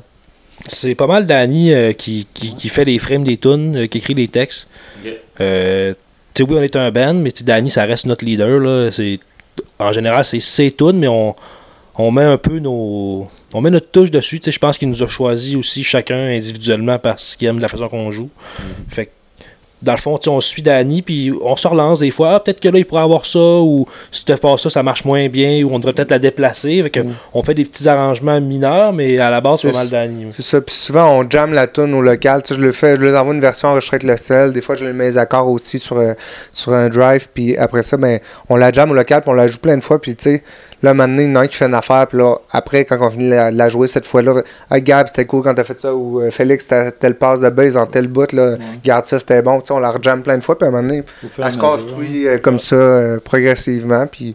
[0.68, 3.98] C'est pas mal Danny euh, qui, qui, qui fait les frames des tunes, euh, qui
[3.98, 4.68] écrit les textes.
[5.38, 8.60] Tu oui, on est un band, mais Danny, ça reste notre leader.
[8.60, 8.90] Là.
[9.80, 11.34] En général, c'est ses tunes, mais on,
[11.96, 13.28] on met un peu nos.
[13.54, 14.40] On met notre touche dessus.
[14.44, 18.10] Je pense qu'il nous a choisi aussi chacun individuellement parce qu'il aime la façon qu'on
[18.12, 18.30] joue.
[18.88, 19.10] Fait que,
[19.82, 22.34] dans le fond, on suit Danny, puis on se relance des fois.
[22.34, 25.04] Ah, peut-être que là, il pourrait avoir ça, ou si tu pas ça, ça marche
[25.04, 26.82] moins bien, ou on devrait peut-être la déplacer.
[26.82, 27.14] Fait que Mm.
[27.34, 30.24] On fait des petits arrangements mineurs, mais à la base, c'est pas mal Danny.
[30.26, 30.32] oui.
[30.34, 30.60] C'est ça.
[30.60, 32.42] Puis souvent, on jamme la tune au local.
[32.42, 34.52] Tu sais, je le fais, je leur envoie une version enregistrée avec le sel.
[34.52, 36.14] Des fois, je mets les accords aussi sur, euh,
[36.52, 37.28] sur un drive.
[37.32, 39.82] Puis après ça, ben, on la jamme au local, puis on la joue plein de
[39.82, 40.00] fois.
[40.00, 40.42] Puis tu sais,
[40.82, 42.06] là, maintenant, il y en a un qui fait une affaire.
[42.06, 45.24] Puis là, après, quand on finit de la, la jouer cette fois-là, ah, Gab, c'était
[45.26, 45.94] cool quand t'as fait ça.
[45.94, 48.30] Ou euh, Félix, t'as telle passe de base en tel bout.
[48.32, 49.60] Là, Garde ça, c'était bon.
[49.60, 50.56] Tu sais, on la rejamme plein de fois.
[50.58, 54.06] Puis à un moment donné, elle se mesure, construit euh, comme ça, euh, progressivement.
[54.06, 54.34] Puis.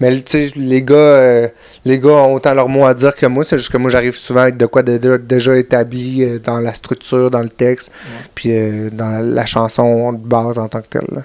[0.00, 1.48] Mais tu sais, les gars, euh,
[1.84, 3.44] les gars ont autant leur mot à dire que moi.
[3.44, 6.58] C'est juste que moi, j'arrive souvent avec de quoi de- de- déjà établi euh, dans
[6.60, 7.92] la structure, dans le texte,
[8.34, 11.06] puis euh, dans la, la chanson de base en tant que telle.
[11.14, 11.22] là.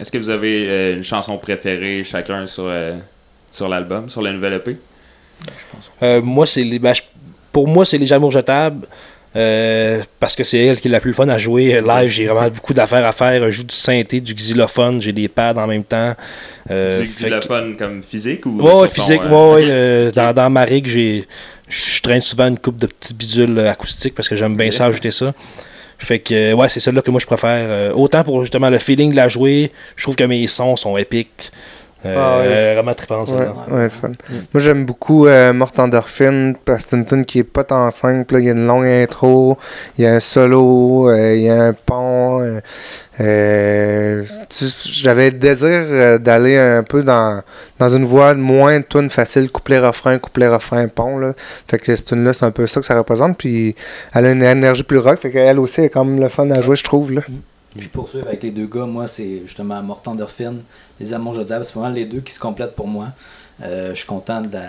[0.00, 2.92] Est-ce que vous avez euh, une chanson préférée chacun sur, euh,
[3.58, 4.76] sur l'album, sur la nouvelle EP?
[6.02, 7.02] Euh, moi, c'est les, ben, je-
[7.52, 8.86] pour moi, c'est les amours jetables.
[9.36, 12.10] euh, parce que c'est elle qui est la plus fun à jouer live.
[12.10, 13.44] J'ai vraiment beaucoup d'affaires à faire.
[13.44, 16.14] Je joue du synthé, du xylophone, j'ai des pads en même temps.
[16.70, 19.20] Euh, du que- xylophone comme physique ou Ouais, ouais, sur ton, physique.
[19.26, 21.26] euh, ouais, euh, dans, dans ma rig, j'ai,
[21.68, 25.10] je traîne souvent une coupe de petits bidules acoustiques parce que j'aime bien ça, ajouter
[25.10, 25.34] ça.
[25.98, 27.66] Fait que, ouais, c'est celle-là que moi je préfère.
[27.68, 30.96] Euh, autant pour justement le feeling de la jouer, je trouve que mes sons sont
[30.96, 31.52] épiques.
[32.06, 32.46] Euh, Ah, ouais.
[32.46, 33.54] euh, Vraiment trippant, Ouais, celle-là.
[33.70, 34.12] ouais, le fun.
[34.54, 37.90] Moi, j'aime beaucoup euh, Mort Endorphine parce que c'est une tune qui est pas tant
[37.90, 38.36] simple.
[38.38, 39.58] Il y a une longue intro,
[39.98, 42.60] il y a un solo, il y a un pont.
[44.84, 47.42] J'avais le désir d'aller un peu dans,
[47.78, 51.18] dans une voie moins tune facile, couplet-refrain, couplet-refrain, pont.
[51.18, 51.32] Là.
[51.68, 53.36] Fait que cette tune-là, c'est un peu ça que ça représente.
[53.38, 53.74] Puis
[54.14, 55.18] elle a une énergie plus rock.
[55.18, 57.12] Fait qu'elle aussi est comme le fun à jouer, je trouve.
[57.12, 57.22] Là.
[57.78, 60.60] Puis poursuivre avec les deux gars, moi, c'est justement Mort Endorphine,
[61.00, 61.64] Les Amours Jetables.
[61.64, 63.08] C'est vraiment les deux qui se complètent pour moi.
[63.62, 64.68] Euh, je suis content de la,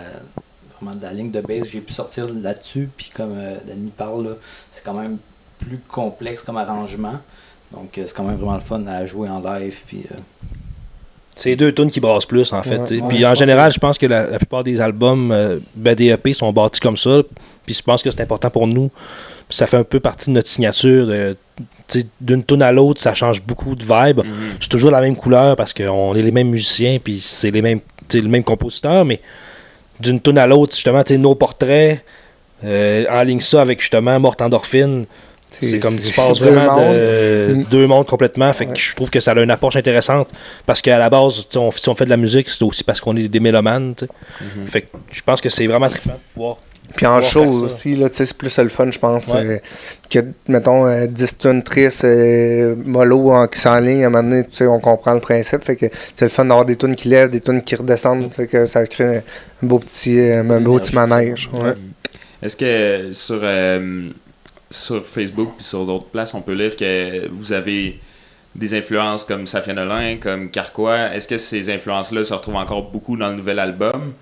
[0.80, 2.90] vraiment de la ligne de base que j'ai pu sortir là-dessus.
[2.96, 4.38] Puis comme euh, Danny parle,
[4.72, 5.18] c'est quand même
[5.60, 7.16] plus complexe comme arrangement.
[7.72, 9.76] Donc euh, c'est quand même vraiment le fun à jouer en live.
[9.86, 10.16] Puis, euh,
[11.36, 12.78] C'est deux tunes qui brassent plus, en fait.
[12.80, 13.00] Ouais, t'sais.
[13.02, 16.08] ouais, puis en général, je pense que la, la plupart des albums euh, ben, des
[16.08, 17.22] EP sont bâtis comme ça.
[17.66, 18.90] Puis je pense que c'est important pour nous.
[19.48, 21.08] Puis ça fait un peu partie de notre signature.
[21.10, 21.34] euh,
[22.22, 24.20] D'une tune à l'autre, ça change beaucoup de vibe.
[24.20, 24.26] Mhm.
[24.60, 27.80] C'est toujours la même couleur parce qu'on est les mêmes musiciens, puis c'est les mêmes,
[28.08, 29.20] t'sais, le même compositeur, mais
[30.00, 32.04] d'une tune à l'autre, justement, t'sais, nos portraits,
[32.64, 35.06] euh, en ligne ça avec justement Morte Endorphine,
[35.52, 36.94] C'est comme tu passes deux vraiment mondes.
[36.94, 37.64] de Mm.
[37.72, 38.54] deux mondes complètement.
[38.54, 40.30] Fait que je trouve que ça a une approche intéressante
[40.66, 43.16] parce qu'à la base, on, si on fait de la musique, c'est aussi parce qu'on
[43.18, 43.96] est des mélomanes.
[44.42, 44.68] Mhm.
[44.68, 46.58] Fait que je pense que c'est vraiment trippant de pouvoir.
[46.96, 49.28] Puis en show aussi, là, tu sais, c'est plus le fun, je pense.
[49.28, 49.46] Ouais.
[49.46, 49.58] euh,
[50.10, 54.44] que, mettons, euh, 10 tonnes tristes, euh, mollo en, qui s'enlignent, à un moment donné,
[54.44, 55.64] tu sais, on comprend le principe.
[55.64, 58.66] Fait que c'est le fun d'avoir des tunes qui lèvent, des tunes qui redescendent, que
[58.66, 59.18] ça crée
[59.64, 61.50] un beau petit, euh, un beau petit manège.
[61.54, 61.74] ouais.
[62.42, 64.10] Est-ce que sur, euh,
[64.70, 68.00] sur Facebook puis sur d'autres places, on peut lire que vous avez
[68.56, 71.14] des influences comme Safia Nolin, comme Carquois?
[71.14, 74.14] Est-ce que ces influences-là se retrouvent encore beaucoup dans le nouvel album?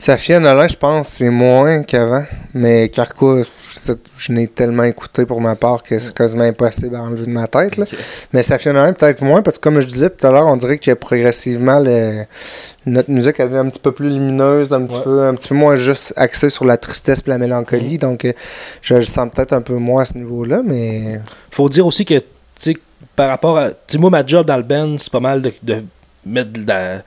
[0.00, 2.24] Safia Nolin, je pense, c'est moins qu'avant.
[2.54, 7.02] Mais Carquois, je, je n'ai tellement écouté pour ma part que c'est quasiment impossible à
[7.02, 7.76] enlever de ma tête.
[7.76, 7.84] Là.
[7.84, 7.98] Ok.
[8.32, 10.78] Mais Safia Nolin, peut-être moins, parce que comme je disais tout à l'heure, on dirait
[10.78, 12.24] que progressivement, le-
[12.86, 15.02] notre musique elle devient un petit peu plus lumineuse, un petit, Ouais.
[15.02, 17.98] peu, un petit peu moins juste axée sur la tristesse et la mélancolie.
[17.98, 18.32] Donc, euh,
[18.82, 21.20] je le sens peut-être un peu moins à ce niveau-là, mais.
[21.50, 22.24] Faut dire aussi que, tu
[22.60, 22.76] sais,
[23.16, 23.70] par rapport à.
[23.70, 25.82] Tu sais, moi, ma job dans le band, c'est pas mal de, de
[26.24, 27.02] mettre, de la,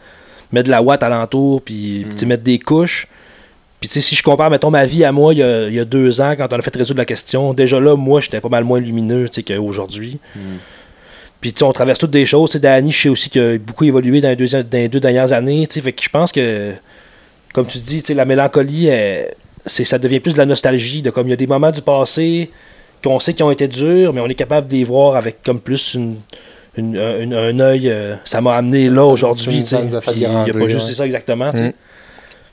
[0.51, 3.07] mettre de la watt alentour, puis sais, mettre des couches.
[3.79, 5.73] Puis, tu sais, si je compare, mettons, ma vie à moi, il y a, il
[5.73, 8.39] y a deux ans, quand on a fait résoudre la question, déjà là, moi, j'étais
[8.39, 10.19] pas mal moins lumineux, tu sais, qu'aujourd'hui.
[11.39, 12.51] Puis, tu sais, on traverse toutes des choses.
[12.51, 14.87] Tu sais, Danny, je sais aussi qu'il a beaucoup évolué dans les deux, dans les
[14.87, 15.81] deux dernières années, tu sais.
[15.81, 16.73] Fait que je pense que,
[17.53, 19.33] comme tu dis, tu sais, la mélancolie, elle,
[19.65, 22.51] ça devient plus de la nostalgie, de comme il y a des moments du passé
[23.03, 25.59] qu'on sait qu'ils ont été durs, mais on est capable de les voir avec comme
[25.59, 26.17] plus une,
[26.77, 27.89] une- un, une- un œil.
[27.89, 29.65] euh, ça m'a amené là aujourd'hui.
[29.71, 30.79] Il n'y a pas juste ouais.
[30.79, 31.51] c'est ça exactement.
[31.51, 31.71] Mm.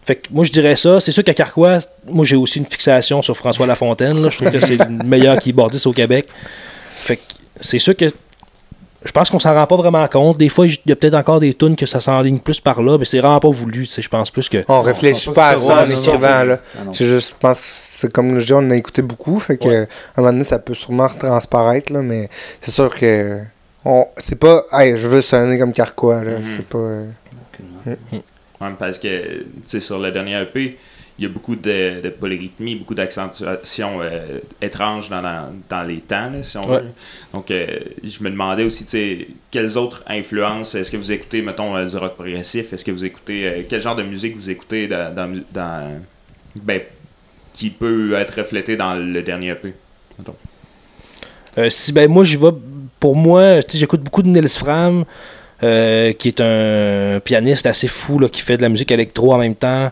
[0.04, 1.00] Fait que moi je dirais ça.
[1.00, 4.22] C'est sûr qu'à Carquois, moi j'ai aussi une fixation sur François Lafontaine.
[4.22, 4.30] là.
[4.30, 6.28] Je trouve que c'est le meilleur keyboardiste au Québec.
[7.00, 7.22] Fait que
[7.60, 8.06] c'est sûr que
[9.04, 10.38] je pense qu'on s'en rend pas vraiment compte.
[10.38, 12.98] Des fois, il y a peut-être encore des tunes que ça s'enligne plus par là,
[12.98, 13.86] mais c'est vraiment pas voulu.
[13.86, 14.02] tu sais.
[14.02, 14.64] Je pense plus que.
[14.66, 16.18] On réfléchit pas pas à ça en écrivant.
[16.18, 16.44] va.
[16.44, 16.58] Là.
[16.76, 16.80] Ah.
[16.92, 19.76] C'est juste, je pense, c'est comme je dis, on a écouté beaucoup, fait que Ouais.
[19.76, 22.28] à un moment donné, ça peut sûrement transparaître, là, mais
[22.60, 23.38] c'est sûr que
[23.90, 26.42] on, c'est pas, hey, je veux sonner comme Carquois, là, Mhm.
[26.42, 26.78] c'est pas.
[26.78, 27.06] euh,
[28.60, 30.76] Ouais, parce que, tu sais, sur le dernier EP,
[31.18, 35.98] il y a beaucoup de, de polyrythmie, beaucoup d'accentuation euh, étrange dans, dans, dans les
[36.00, 36.80] temps, là, si on Ouais.
[36.80, 36.84] veut.
[37.32, 37.66] Donc, euh,
[38.02, 41.86] je me demandais aussi, tu sais, quelles autres influences, est-ce que vous écoutez, mettons, euh,
[41.86, 45.14] du rock progressif, est-ce que vous écoutez, euh, quel genre de musique vous écoutez dans,
[45.14, 46.00] dans, dans-
[46.62, 46.80] ben,
[47.52, 49.72] qui peut être reflété dans le dernier EP,
[50.18, 50.36] mettons?
[51.56, 52.52] Euh, si ben moi j'y vais
[53.00, 55.04] pour moi, j'écoute beaucoup de Nils Fram,
[55.62, 59.38] euh, qui est un pianiste assez fou là, qui fait de la musique électro en
[59.38, 59.90] même temps.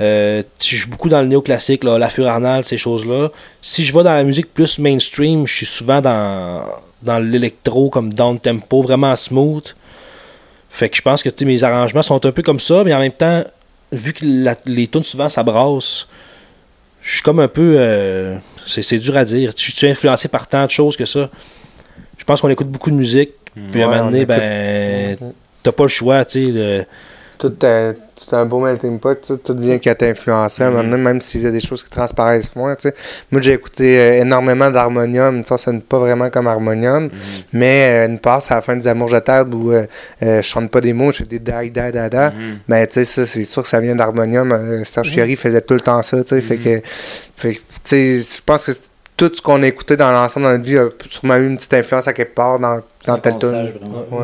[0.00, 3.30] Euh, je joue beaucoup dans le néoclassique, là, la ces choses-là.
[3.62, 6.64] Si je vais dans la musique plus mainstream, je suis souvent dans,
[7.02, 9.74] dans l'électro comme down tempo, vraiment smooth.
[10.68, 13.12] Fait que je pense que mes arrangements sont un peu comme ça, mais en même
[13.12, 13.44] temps,
[13.92, 14.24] vu que
[14.66, 16.06] les tunes souvent ça brasse,
[17.00, 17.76] je suis comme un peu.
[17.78, 19.52] euh, c'est dur à dire.
[19.56, 21.30] Je suis influencé par tant de choses que ça.
[22.18, 23.32] Je pense qu'on écoute beaucoup de musique,
[23.70, 25.16] puis à un moment on donné, écoute- ben,
[25.62, 26.50] t'as pas le choix, tu sais.
[26.52, 26.84] le-
[27.38, 30.96] Tout, euh, c'est un beau melting pot, tout vient qu'à t'influencer, à un moment donné,
[31.02, 32.94] même s'il y a des choses qui transparaissent moins, tu sais.
[33.30, 37.10] Moi, j'ai écouté euh, énormément d'harmonium, ça sonne pas vraiment comme harmonium,
[37.52, 39.84] mais euh, une passe à la fin des Amours jetables où euh,
[40.22, 42.30] euh, je chante pas des mots, je fais des da da da da.
[42.30, 42.58] Mhm.
[42.68, 44.50] Ben, tu sais, ça, c'est sûr que ça vient d'harmonium.
[44.52, 46.40] Euh, Serge Fiori faisait tout le temps ça, tu sais.
[46.40, 46.80] Fait que,
[47.36, 50.46] fait que, tu sais, je pense que c'est- tout ce qu'on a écouté dans l'ensemble
[50.46, 53.18] de notre vie a sûrement eu une petite influence à quelque part dans, dans un
[53.18, 54.06] tel vraiment.
[54.10, 54.18] Ouais.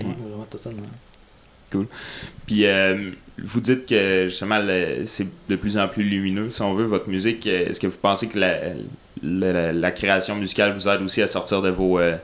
[0.00, 0.82] Ouais, vraiment, totalement.
[2.46, 3.10] Puis euh,
[3.42, 7.08] vous dites que justement le- c'est de plus en plus lumineux, si on veut, votre
[7.08, 7.46] musique.
[7.46, 8.54] Est-ce que vous pensez que la,
[9.22, 12.16] la, la création musicale vous aide aussi à sortir de vos euh,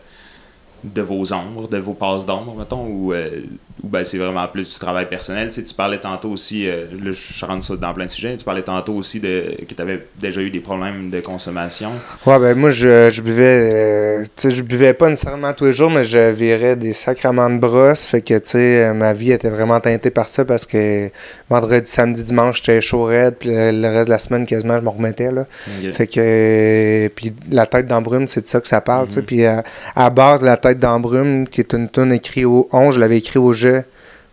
[0.84, 3.40] de vos ombres, de vos passes d'ombre, mettons, ou, euh,
[3.82, 5.48] ou ben, c'est vraiment plus du travail personnel?
[5.48, 8.36] Tu, sais, tu parlais tantôt aussi, euh, là je rentre ça dans plein de sujets,
[8.36, 11.90] tu parlais tantôt aussi de que tu avais déjà eu des problèmes de consommation.
[12.26, 13.72] Ouais, ben moi, je, je buvais.
[13.72, 17.50] euh, tu sais, je buvais pas nécessairement tous les jours, mais je virais des sacrements
[17.50, 18.04] de brosse.
[18.04, 21.10] Fait que, tu sais, euh, ma vie était vraiment teintée par ça parce que
[21.48, 23.36] vendredi, samedi, dimanche, j'étais chaud raide.
[23.38, 25.46] Puis le, reste de la semaine, quasiment, je m'en remettais, là.
[25.92, 27.08] Fait que.
[27.08, 29.20] puis la tête d'embrume, c'est de ça que ça parle, tu sais.
[29.20, 29.26] Mhm.
[29.26, 29.62] Puis à,
[29.96, 33.38] à base, la tête d'embrume, qui est une tune écrite au 11, je l'avais écrit
[33.38, 33.82] au jeu.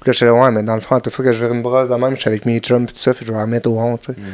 [0.01, 1.53] Puis là, je là, ouais, mais dans le fond, à toute fois que je vire
[1.53, 3.37] une brosse de même, je suis avec mes chums, puis tout ça, puis je vais
[3.37, 4.19] la remettre au 11, tu sais.
[4.19, 4.25] Mhm.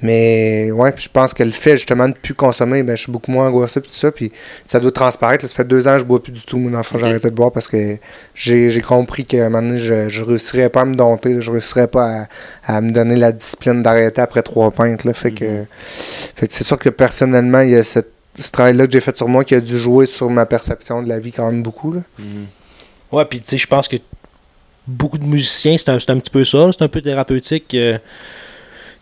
[0.00, 3.12] Mais ouais, puis je pense que le fait justement de plus consommer, ben, je suis
[3.12, 4.32] beaucoup moins angoissé puis tout ça, puis
[4.64, 5.44] ça doit transparaître.
[5.44, 5.48] là.
[5.50, 6.70] ça fait deux ans que je bois plus du tout.
[6.70, 7.02] Dans fond, Ok.
[7.02, 7.98] j'ai arrêté de boire parce que
[8.34, 11.40] j'ai compris qu'à un moment donné, je, je réussirais pas à me dompter, là.
[11.42, 12.26] je réussirais pas
[12.66, 15.04] à, à me donner la discipline d'arrêter après trois pintes.
[15.04, 15.12] Là.
[15.12, 15.66] Fait, que, Mhm.
[16.34, 19.16] fait que c'est sûr que personnellement, il y a cette- ce travail-là que j'ai fait
[19.16, 21.92] sur moi qui a dû jouer sur ma perception de la vie quand même beaucoup.
[21.92, 22.00] Là.
[22.18, 22.46] Mhm.
[23.12, 23.96] Ouais, puis tu sais, je pense que
[24.86, 26.70] beaucoup de musiciens, c'est un, un petit peu ça.
[26.72, 27.74] C'est un peu thérapeutique.
[27.74, 27.98] euh,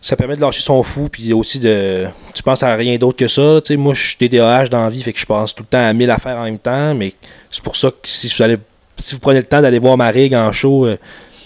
[0.01, 2.07] ça permet de lâcher son fou, puis aussi de.
[2.33, 3.61] Tu penses à rien d'autre que ça.
[3.65, 5.69] Tu sais, moi, je suis TDAH dans la vie, fait que je pense tout le
[5.69, 7.13] temps à mille affaires en même temps, mais
[7.51, 8.57] c'est pour ça que si vous, allez,
[8.97, 10.97] si vous prenez le temps d'aller voir ma rig en show, euh,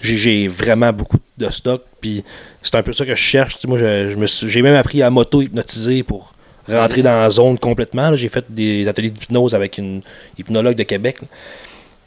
[0.03, 2.23] j'ai- vraiment beaucoup de stock, puis
[2.63, 3.57] c'est un peu ça que je cherche.
[3.67, 6.35] Moi, j'ai même appris à m'auto-hypnotiser pour
[6.69, 8.15] rentrer dans la zone complètement.
[8.17, 10.01] J'ai fait des ateliers d'hypnose avec une
[10.39, 11.19] hypnologue de Québec.
[11.23, 11.29] là.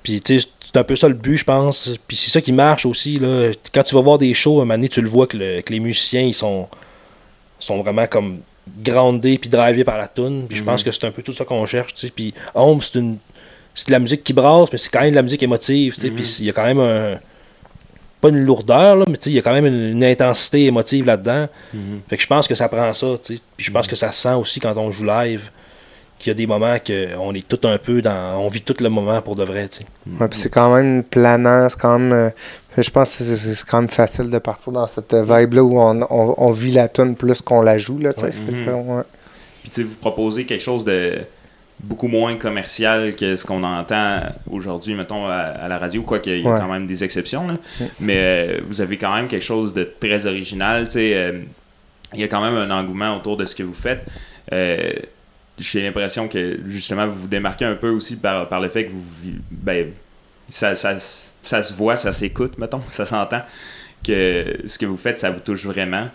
[0.03, 1.91] Puis, tu sais, c'est un peu ça le but, je pense.
[2.07, 3.17] Puis c'est ça qui marche aussi.
[3.17, 3.51] Là.
[3.73, 5.61] Quand tu vas voir des shows, à un moment donné, tu le vois que, le-
[5.61, 6.67] que les musiciens, ils sont,
[7.59, 8.39] sont vraiment comme
[8.83, 10.45] groundés puis drivés par la tune.
[10.47, 11.93] Puis je pense que c'est un peu tout ça qu'on cherche.
[11.95, 12.13] tu sais.
[12.15, 13.17] Puis Home, c'est une
[13.77, 15.95] c'est de la musique qui brasse, mais c'est quand même de la musique émotive.
[15.95, 16.09] tu sais.
[16.09, 17.15] Puis il y a quand même un.
[18.21, 20.65] Pas une lourdeur, là, mais tu sais, il y a quand même une, une intensité
[20.65, 21.47] émotive là-dedans.
[22.07, 23.07] Fait que je pense que ça prend ça.
[23.23, 23.41] tu sais.
[23.57, 25.49] Puis je pense que ça se sent aussi quand on joue live.
[26.17, 28.39] Qu'il y a des moments qu'on est tout un peu dans.
[28.39, 29.67] On vit tout le moment pour de vrai.
[29.67, 29.85] tu sais.
[30.19, 32.13] Ouais, puis c'est quand même planant, c'est quand même.
[32.13, 32.29] euh,
[32.81, 36.35] je pense que c'est- quand même facile de partir dans cette vibe-là où on, on,
[36.37, 38.31] on vit la tune plus qu'on la joue, là, tu sais.
[38.31, 39.01] Fait ouais.
[39.61, 41.17] Puis tu sais, vous proposez quelque chose de
[41.81, 46.39] beaucoup moins commercial que ce qu'on entend aujourd'hui, mettons, à, à la radio, quoi qu'il
[46.41, 46.59] y a Ouais.
[46.59, 47.47] quand même des exceptions.
[47.47, 47.57] là.
[47.99, 50.87] Mais euh, vous avez quand même quelque chose de très original.
[50.95, 51.41] euh,
[52.13, 54.03] Il y a quand même un engouement autour de ce que vous faites.
[54.53, 54.93] Euh,
[55.59, 58.91] J'ai l'impression que justement vous vous démarquez un peu aussi par, par le fait que
[58.91, 59.87] vous ben,
[60.49, 60.95] ça, ça,
[61.43, 63.41] ça se voit, ça s'écoute, mettons, ça s'entend
[64.03, 66.09] que ce que vous faites, ça vous touche vraiment.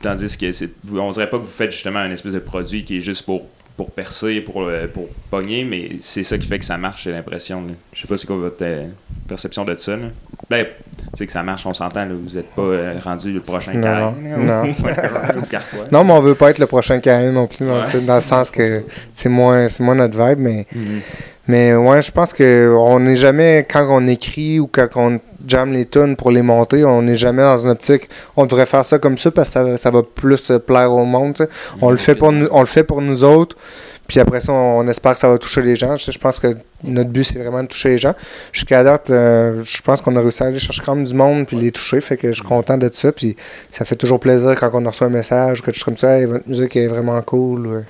[0.00, 0.50] Tandis que
[0.96, 3.46] on dirait pas que vous faites justement un espèce de produit qui est juste pour,
[3.76, 7.12] pour percer, pour, euh, pour pogner, mais c'est ça qui fait que ça marche, j'ai
[7.12, 7.62] l'impression.
[7.92, 8.86] Je sais pas c'est quoi votre euh,
[9.26, 9.96] perception de ça.
[9.96, 10.06] Là.
[10.48, 13.72] Ben, tu sais que ça marche, on s'entend, vous êtes pas euh, rendu le prochain
[13.74, 14.74] Non, carré.
[15.90, 16.04] non.
[16.04, 18.00] Mais on veut pas être le prochain carré non plus, Ouais.
[18.06, 21.00] dans le sens que c'est moins, c'est moins notre vibe, mais, Mhm.
[21.46, 25.72] Mais ouais, je pense que on n'est jamais, quand on écrit ou quand on jamme
[25.72, 28.98] les tunes pour les monter, on n'est jamais dans une optique, on devrait faire ça
[28.98, 31.48] comme ça parce que ça, ça va plus plaire au monde, sais.
[31.82, 33.56] On le fait pour nous, on le fait pour nous autres.
[34.06, 35.96] Puis après ça, on espère que ça va toucher les gens.
[35.96, 36.48] Je, pense que
[36.82, 38.14] notre but, c'est vraiment de toucher les gens.
[38.52, 41.46] Jusqu'à date, euh, je pense qu'on a réussi à aller chercher quand même du monde
[41.46, 42.02] puis les toucher.
[42.02, 43.12] Fait que je suis content de ça.
[43.12, 43.34] Puis
[43.70, 46.24] ça fait toujours plaisir quand on reçoit un message ou quelque chose comme ça.
[46.26, 47.66] Votre musique est vraiment cool.
[47.66, 47.82] ouais.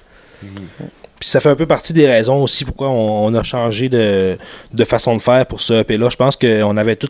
[1.20, 4.36] Puis ça fait un peu partie des raisons aussi pourquoi on, on a changé de,
[4.72, 6.08] de façon de faire pour ce EP-là.
[6.10, 7.08] Je pense qu'on avait tout.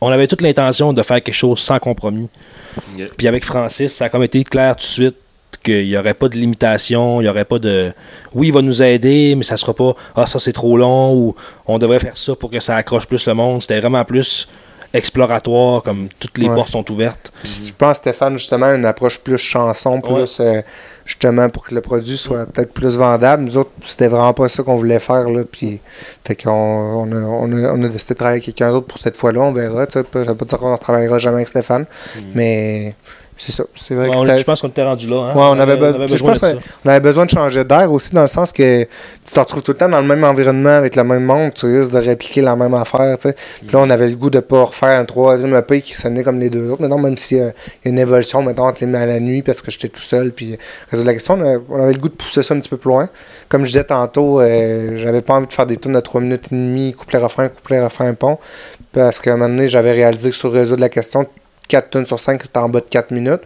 [0.00, 2.28] On avait toute l'intention de faire quelque chose sans compromis.
[2.96, 3.08] Yeah.
[3.16, 5.16] Puis avec Francis, ça a comme été clair tout de suite
[5.62, 7.92] qu'il n'y aurait pas de limitation, il n'y aurait pas de.
[8.32, 11.34] Oui, il va nous aider, mais ça sera pas Ah, ça c'est trop long ou
[11.66, 13.60] on devrait faire ça pour que ça accroche plus le monde.
[13.60, 14.48] C'était vraiment plus
[14.94, 16.54] exploratoire, comme toutes les Ouais.
[16.54, 17.30] portes sont ouvertes.
[17.42, 20.62] Puis je pense, Stéphane, justement, une approche plus chanson, plus euh,
[21.08, 23.44] justement pour que le produit soit peut-être plus vendable.
[23.44, 25.28] Nous autres, c'était vraiment pas ça qu'on voulait faire.
[25.30, 25.80] Là, puis,
[26.24, 28.98] fait qu'on on a, on a, on a décidé de travailler avec quelqu'un d'autre pour
[28.98, 29.40] cette fois-là.
[29.40, 29.86] On verra.
[29.86, 31.86] tu sais, Ça veut pas dire qu'on ne travaillera jamais avec Stéphane.
[32.34, 32.94] Mais
[33.38, 33.64] c'est ça.
[33.74, 35.16] C'est vrai Ouais, que on- ça- je pense qu'on était rendu là.
[35.16, 35.34] hein.
[35.34, 38.26] Ouais, on avait, besoin- je pense qu'on avait besoin de changer d'air aussi, dans le
[38.28, 41.24] sens que tu te retrouves tout le temps dans le même environnement avec le même
[41.24, 43.16] monde, tu risques de répliquer la même affaire.
[43.16, 43.36] tu sais.
[43.60, 46.40] Puis là, on avait le goût de pas refaire un troisième EP qui sonnait comme
[46.40, 46.82] les deux autres.
[46.82, 47.52] Maintenant, même s'il y a
[47.84, 50.58] une évolution, mettons, entre les à la nuit parce que j'étais tout seul, puis
[50.90, 52.76] résoudre la question, on avait, on avait le goût de pousser ça un petit peu
[52.76, 53.08] plus loin.
[53.48, 56.46] Comme je disais tantôt, euh, j'avais pas envie de faire des tours de 3 minutes
[56.50, 58.38] et demie, couplet-refrain, couplet-refrain, pont,
[58.92, 61.26] parce qu'à un moment donné, j'avais réalisé que sur résoudre la question,
[61.68, 63.42] 4 tonnes sur 5 c'était en bas de 4 minutes.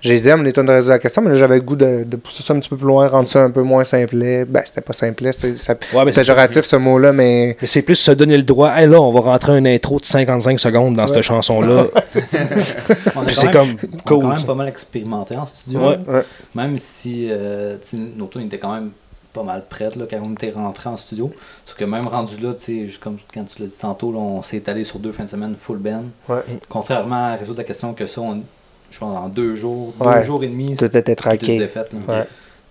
[0.00, 2.04] J'ai les aime, les tonnes de résoudre la question, mais là, j'avais le goût de,
[2.04, 4.44] de pousser ça un petit peu plus loin, rendre ça un peu moins simplet.
[4.44, 7.66] Ben, c'était pas simplet, c'était ça- Ouais, mais c'est c'est péjoratif ce mot-là, mais Mais
[7.66, 8.70] c'est plus se donner le droit.
[8.74, 11.86] Hey, là, on va rentrer un intro de 55 secondes dans cette chanson-là.
[12.06, 14.46] C'est comme on a quand même ça.
[14.46, 15.80] pas mal expérimenté en studio.
[15.80, 15.98] Ouais.
[16.08, 16.22] Ouais.
[16.54, 17.76] Même si euh,
[18.16, 18.90] nos tunes étaient quand même
[19.38, 21.30] pas mal prêtes là, quand on était rentré en studio.
[21.64, 24.18] Parce que même rendu là, tu sais, juste comme quand tu l'as dit tantôt, là,
[24.18, 26.04] on s'est étalé sur deux fins de semaine full band.
[26.28, 26.40] Ouais.
[26.68, 28.42] Contrairement à résoudre la question que ça, on-
[28.90, 30.20] je pense en deux jours, Ouais.
[30.20, 31.56] deux jours et demi, tout était tout traqué.
[31.56, 31.92] était fait.
[31.92, 31.98] là.
[32.20, 32.26] Ouais.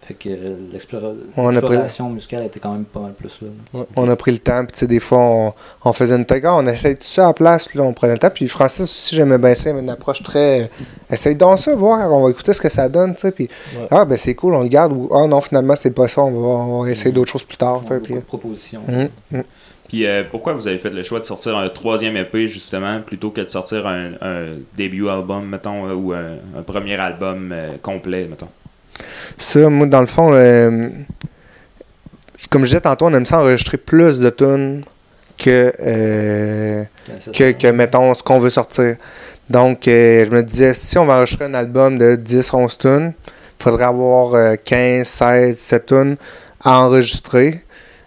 [0.07, 0.29] Fait que
[0.71, 3.81] l'exploration musicale était quand même pas mal plus là.
[3.97, 6.45] On a pris le temps, puis tu sais, des fois, on, on faisait une take,
[6.45, 8.29] ah, on essaye tout ça à place, puis on prenait le temps.
[8.33, 10.69] Puis Francis aussi, j'aimais bien ça, il avait une approche très.
[11.11, 13.31] Essaye donc ça, voir, on va écouter ce que ça donne, tu sais.
[13.31, 13.87] Puis, Ouais.
[13.91, 16.31] ah, ben c'est cool, on le garde, ou ah non, finalement, c'est pas ça, on
[16.31, 17.99] va, on va essayer d'autres choses plus tard, tu sais.
[17.99, 18.81] Puis, propositions.
[18.87, 19.43] hum, hum.
[19.89, 23.29] Puis euh, pourquoi vous avez fait le choix de sortir un troisième EP justement plutôt
[23.29, 27.77] que de sortir un, un début album, mettons, euh, ou un, un premier album euh,
[27.81, 28.49] complet, mettons?
[29.37, 30.89] Ça, moi, dans le fond, euh,
[32.49, 34.83] comme je disais tantôt, on aime ça enregistrer plus de tunes
[35.37, 36.83] que, euh,
[37.33, 38.95] que, que, mettons, ce qu'on veut sortir.
[39.49, 43.13] Donc, euh, je me disais, si on va enregistrer un album de 10-11 tunes,
[43.59, 46.17] il faudrait avoir euh, 15, 16, 17 tunes
[46.63, 47.63] à enregistrer.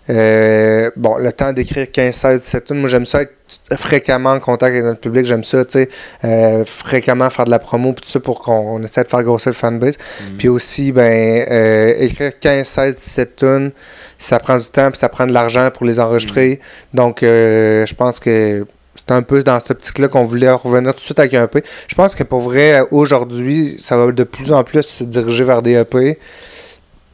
[0.08, 3.34] Bon, le temps d'écrire 15, 16, 17 tunes, moi j'aime ça être
[3.76, 5.24] fréquemment en contact avec notre public.
[5.26, 5.88] J'aime ça, tu sais,
[6.24, 9.50] euh, fréquemment faire de la promo, puis tout ça pour qu'on essaie de faire grossir
[9.50, 9.96] le fanbase.
[9.98, 10.36] Mhm.
[10.36, 13.72] Puis aussi, ben, euh, écrire 15, 16, 17 tonnes,
[14.18, 16.60] ça prend du temps, puis ça prend de l'argent pour les enregistrer.
[16.94, 20.98] Donc, euh, je pense que c'est un peu dans cette optique-là qu'on voulait revenir tout
[20.98, 21.62] de suite avec un EP.
[21.88, 25.62] Je pense que pour vrai, aujourd'hui, ça va de plus en plus se diriger vers
[25.62, 26.18] des EP.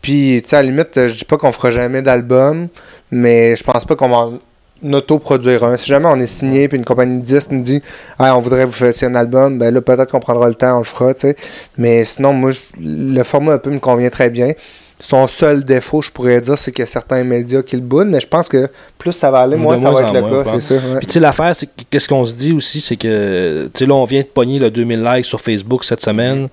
[0.02, 2.68] Puis, tu sais, à la limite, je dis pas qu'on fera jamais d'album,
[3.10, 4.38] mais je pense pas qu'on va en
[4.84, 5.76] auto-produire un.
[5.76, 7.82] Si jamais on est signé, puis une compagnie de disques nous dit
[8.18, 10.78] ah, on voudrait vous faire un album, ben là, peut-être qu'on prendra le temps, on
[10.78, 11.36] le fera, tu sais.
[11.76, 14.52] Mais sinon, moi, je- le format EP me convient très bien.
[14.98, 18.08] Son seul défaut, je pourrais dire, c'est qu'il y a certains médias qui le boudent,
[18.10, 20.52] mais je pense que plus ça va aller, moins ça va être le moins, cas,
[20.58, 20.74] c'est ça.
[20.74, 20.98] ouais.
[21.00, 23.86] Puis tu sais, l'affaire, c'est que qu'est-ce qu'on se dit aussi, c'est que, tu sais,
[23.86, 26.48] là, on vient de pogner le 2000 likes sur Facebook cette semaine.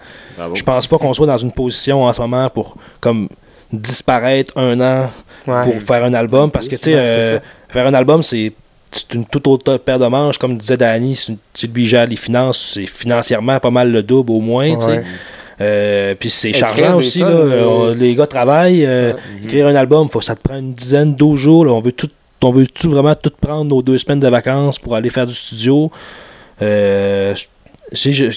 [0.53, 3.29] Je pense pas qu'on soit dans une position en ce moment pour, comme,
[3.73, 5.09] disparaître un an
[5.45, 5.61] Ouais.
[5.63, 8.53] pour faire un album, parce que, tu sais, euh, faire un album, c'est
[8.93, 12.15] c'est une toute autre paire de manches, comme disait Danny, c'est lui qui gère les
[12.15, 15.03] finances, c'est financièrement pas mal le double au moins, tu sais.
[15.61, 17.55] Euh, puis c'est chargeant aussi, tonnes, là.
[17.55, 21.39] euh, les gars travaillent, euh, écrire un album, faut, ça te prend une dizaine, 12
[21.39, 21.71] jours, là.
[21.73, 22.09] on veut tout
[22.43, 25.33] on veut tout vraiment tout prendre nos deux semaines de vacances pour aller faire du
[25.33, 25.89] studio.
[26.61, 28.29] Je-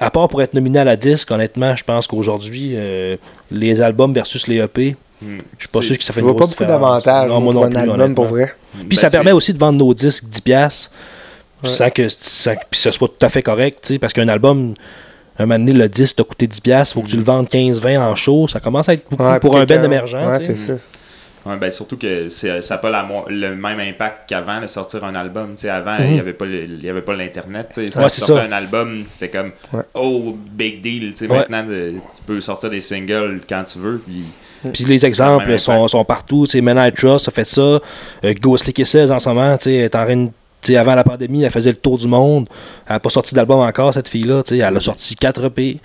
[0.00, 3.16] à part pour être nominé à la disque, honnêtement, je pense qu'aujourd'hui, euh,
[3.50, 5.36] les albums versus les EP, Hmm.
[5.58, 7.40] je suis pas sûr que ça fait Je une vois pas grosse beaucoup d'avantages Non,
[7.42, 8.54] moi non un plus, album, pour vrai.
[8.72, 10.90] Puis Ben, ça c'est- permet aussi de vendre nos disques 10$, piastres,
[11.62, 11.68] Ouais.
[11.68, 14.28] sans que, sans que- puis ce soit tout à fait correct, tu sais, parce qu'un
[14.28, 14.72] album,
[15.38, 17.98] un moment donné, le disque t'a coûté 10$, piastres, faut que tu le vendes 15-20$
[17.98, 20.14] en show, ça commence à être beaucoup Ouais, pour un band émergent.
[20.26, 20.72] Ouais, c'est ça.
[21.46, 25.14] Ouais, ben surtout que ça n'a pas la le même impact qu'avant de sortir un
[25.14, 25.56] album.
[25.70, 26.12] Avant, il Mhm.
[26.12, 27.68] n'y avait pas le- il y avait pas l'Internet.
[27.74, 29.82] Quand Ouais, tu sortais un album, c'était comme Ouais.
[29.94, 31.14] Oh, big deal.
[31.28, 34.02] Maintenant, tu peux sortir des singles quand tu veux.
[34.04, 34.24] Puis,
[34.74, 36.46] Puis les exemples sont, sont partout.
[36.54, 37.62] Men I Trust a fait ça.
[37.62, 37.80] Euh,
[38.38, 40.28] Ghostly Kisses en ce moment, est en train
[40.76, 42.46] avant la pandémie, elle faisait le tour du monde.
[42.86, 44.42] Elle n'a pas sorti d'album encore, cette fille-là.
[44.50, 45.78] Elle a sorti 4 EP,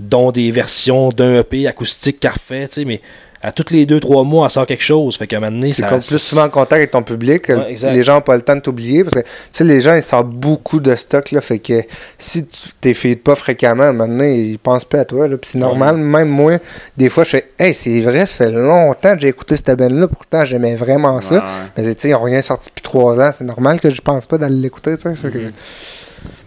[0.00, 2.66] dont des versions d'un EP acoustique qu'elle refait.
[2.66, 3.02] tu sais, Mais
[3.42, 5.16] à tous les 2-3 mois, elle sort quelque chose.
[5.16, 7.48] Fait qu'à un moment donné, C'est ça- comme plus souvent en contact avec ton public.
[7.48, 9.02] Ouais, les gens n'ont pas le temps de t'oublier.
[9.04, 11.30] Parce que, tu sais, les gens, ils sortent beaucoup de stock.
[11.32, 11.82] Là, fait que
[12.18, 15.26] si tu t'es fait pas fréquemment, maintenant, ils pensent pas à toi.
[15.28, 15.96] Là, c'est normal.
[15.96, 16.58] Même moi,
[16.96, 20.08] des fois, je fais Hey, c'est vrai, ça fait longtemps que j'ai écouté cette band-là.
[20.08, 21.34] Pourtant, j'aimais vraiment ça.
[21.36, 21.40] ouais.
[21.76, 23.30] Mais tu sais, ils n'ont rien sorti depuis trois ans.
[23.32, 24.96] C'est normal que je pense pas d'aller l'écouter.
[24.96, 25.50] tu sais.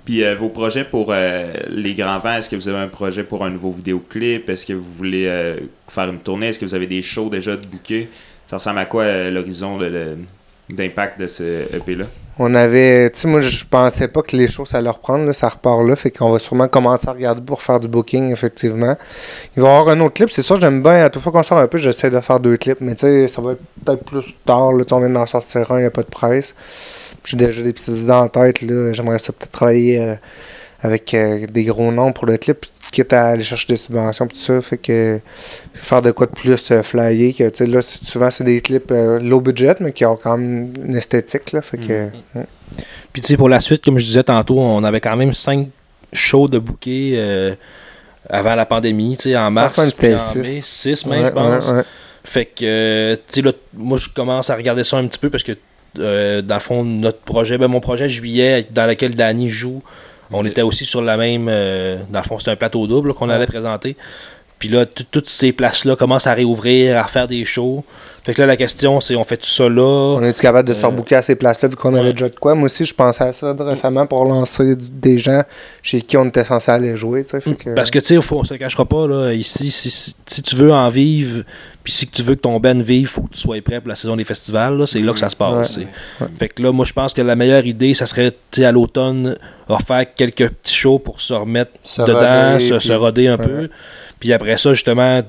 [0.05, 3.23] Puis euh, vos projets pour euh, les grands vents, est-ce que vous avez un projet
[3.23, 4.47] pour un nouveau vidéoclip?
[4.49, 5.57] Est-ce que vous voulez euh,
[5.89, 6.49] faire une tournée?
[6.49, 8.07] Est-ce que vous avez des shows déjà de bouquets?
[8.45, 10.17] Ça ressemble à quoi l'horizon de- de-
[10.69, 11.43] d'impact de ce
[11.75, 12.05] EP-là?
[12.37, 15.31] On avait, tu sais, moi, je pensais pas que les shows, ça allait reprendre, là,
[15.31, 18.97] ça repart là, fait qu'on va sûrement commencer à regarder pour faire du booking, effectivement.
[19.55, 21.43] Il va y avoir un autre clip, c'est sûr, j'aime bien, à toute fois qu'on
[21.43, 24.03] sort un peu, j'essaie de faire deux clips, mais tu sais, ça va être peut-être
[24.03, 26.53] plus tard, là, on vient d'en sortir un, il n'y a pas de presse.
[27.25, 30.15] J'ai déjà des petites idées en tête, là, j'aimerais ça peut-être travailler euh,
[30.81, 34.35] avec euh, des gros noms pour le clip, quitte à aller chercher des subventions, tout
[34.35, 35.19] ça, fait que
[35.73, 38.61] faire de quoi de plus euh, flyé, que, tu sais, là, c'est- souvent, c'est des
[38.61, 42.07] clips euh, low budget, mais qui ont quand même une esthétique, là, fait que...
[43.13, 45.67] Puis tu sais, pour la suite, comme je disais tantôt, on avait quand même 5
[46.13, 47.55] shows de bouquets euh,
[48.29, 50.35] avant la pandémie, tu sais, en mars, en six.
[50.35, 51.69] mai, 6 même, Ouais, je pense.
[51.69, 51.83] ouais, ouais.
[52.23, 55.43] Fait que, tu sais, là, moi, je commence à regarder ça un petit peu parce
[55.43, 55.53] que,
[55.99, 59.81] euh, dans le fond, notre projet, ben, mon projet juillet, dans lequel Danny joue,
[60.31, 61.47] on était aussi sur la même.
[61.49, 63.95] euh, dans le fond, c'était un plateau double qu'on allait présenter.
[64.59, 67.83] Puis là, tout- toutes ces places-là commencent à réouvrir, à refaire des shows.
[68.25, 70.15] Fait que là, la question, c'est on fait tout ça là?
[70.17, 72.33] On est capable de se Euh, rebooker à ces places-là vu qu'on avait déjà de
[72.35, 72.55] quoi?
[72.55, 75.43] Moi aussi, je pensais à ça récemment pour lancer des gens
[75.83, 77.23] chez qui on était censé aller jouer.
[77.23, 80.15] fait que- Parce que, tu sais, on se le cachera pas, là, ici, si, si,
[80.25, 81.43] si tu veux en vivre,
[81.83, 83.95] puis si tu veux que ton band vive, faut que tu sois prêt pour la
[83.95, 85.77] saison des festivals, là, c'est là que ça se passe.
[85.77, 85.85] Ouais.
[86.39, 88.71] Fait que là, moi, je pense que la meilleure idée, ça serait, tu sais, à
[88.71, 93.27] l'automne, refaire quelques petits shows pour se remettre Se dedans, roder, se, puis- se roder
[93.27, 93.45] un ouais.
[93.45, 93.69] peu.
[94.19, 95.21] Puis après ça, justement,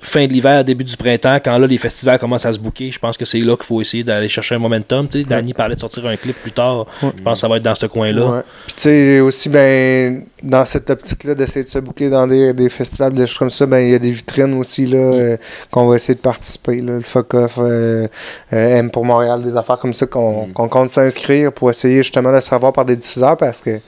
[0.00, 2.98] fin de l'hiver, début du printemps, quand là, les festivals commencent à se bouquer, je
[2.98, 5.08] pense que c'est là qu'il faut essayer d'aller chercher un momentum.
[5.08, 6.86] Tu sais, Danny parlait de sortir un clip plus tard.
[7.02, 7.10] Ouais.
[7.16, 8.26] Je pense que ça va être dans ce coin-là.
[8.26, 8.40] Ouais.
[8.66, 12.68] Puis tu sais, aussi, ben, dans cette optique-là, d'essayer de se booker dans des, des
[12.68, 15.36] festivals, des choses comme ça, ben, il y a des vitrines aussi, là, euh,
[15.70, 18.06] qu'on va essayer de participer, là, le Fuck Off, euh,
[18.52, 20.52] euh, M pour Montréal, des affaires comme ça, qu'on Mm.
[20.52, 23.80] qu'on compte s'inscrire pour essayer justement de se savoir par des diffuseurs, parce que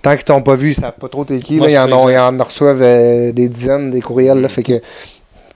[0.00, 2.08] tant qu'ils t'ont pas vu, ils savent pas trop t'es qui, là, ils, en ont,
[2.08, 4.80] ils en reçoivent des dizaines, des courriels, là, fait que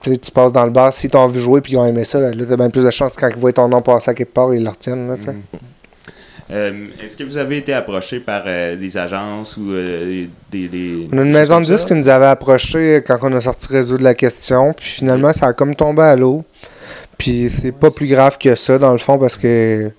[0.01, 2.03] tu sais, tu passes dans le bar, s'ils t'ont vu jouer puis ils ont aimé
[2.03, 4.33] ça, là, t'as bien plus de chances quand ils voient ton nom passer à quelque
[4.33, 5.31] part, ils le retiennent, là, tu sais.
[5.31, 5.41] Mhm.
[6.49, 11.07] Euh, Est-ce que vous avez été approché par euh, des agences ou euh, des, des-
[11.11, 14.03] On a une maison de disques qui nous avait approché quand on a sorti Résoudre
[14.05, 14.71] la question.
[14.71, 16.45] Puis finalement, ça a comme tombé à l'eau.
[17.17, 19.91] Puis c'est pas plus grave que ça, dans le fond, parce que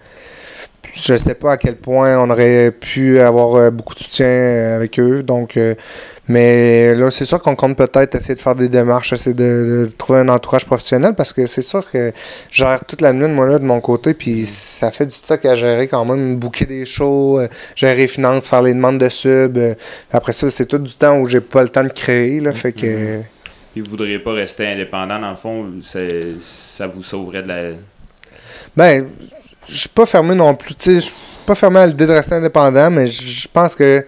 [0.94, 4.76] je sais pas à quel point on aurait pu avoir euh, beaucoup de soutien euh,
[4.76, 5.22] avec eux.
[5.22, 5.74] Donc, euh,
[6.28, 9.90] mais là, c'est sûr qu'on compte peut-être essayer de faire des démarches, essayer de, de
[9.96, 12.12] trouver un entourage professionnel parce que c'est sûr que
[12.50, 14.14] je gère toute la nuit, moi, là, de mon côté.
[14.14, 17.40] Puis ça fait du stock à gérer quand même, booker des shows,
[17.74, 19.58] gérer les finances, faire les demandes de sub.
[20.12, 22.40] après ça, c'est tout du temps où j'ai pas le temps de créer.
[22.40, 23.20] Là, fait que.
[23.72, 27.62] Puis vous voudriez pas rester indépendant, dans le fond, ça vous sauverait de la.
[28.76, 29.08] Ben,
[29.68, 30.74] je suis pas fermé non plus.
[30.78, 31.14] Je suis
[31.46, 34.04] pas fermé à l'idée de rester indépendant, mais je je pense que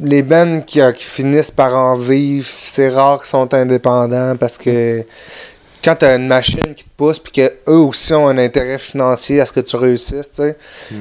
[0.00, 5.04] les bands qui, qui finissent par en vivre, c'est rare qu'ils sont indépendants parce que
[5.84, 9.40] quand tu as une machine qui te pousse puis qu'eux aussi ont un intérêt financier
[9.40, 10.56] à ce que tu réussisses, tu sais,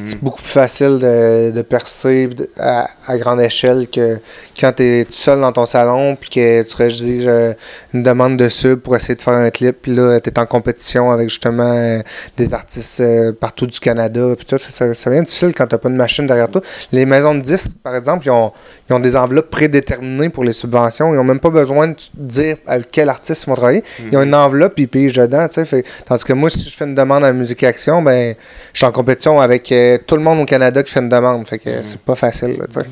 [0.05, 4.19] c'est beaucoup plus facile de, de percer à, à grande échelle que
[4.59, 7.53] quand tu es tout seul dans ton salon puis que tu rédiges euh,
[7.93, 10.45] une demande de sub pour essayer de faire un clip puis là tu es en
[10.45, 12.01] compétition avec justement euh,
[12.38, 15.89] des artistes euh, partout du Canada puis tout ça, ça devient difficile quand t'as pas
[15.89, 16.61] de machine derrière toi.
[16.91, 18.51] Les maisons de disques par exemple, ils ont,
[18.89, 22.57] ils ont des enveloppes prédéterminées pour les subventions, ils ont même pas besoin de dire
[22.65, 23.84] avec quel artiste ils vont travailler.
[24.11, 26.70] Ils ont une enveloppe puis ils pigent dedans, tu sais, fait- tandis que moi si
[26.70, 28.36] je fais une demande à Musique Action, ben
[28.74, 31.47] je suis en compétition avec euh, tout le monde au Canada qui fait une demande,
[31.47, 32.86] fait que euh, c'est pas facile, là, tu sais.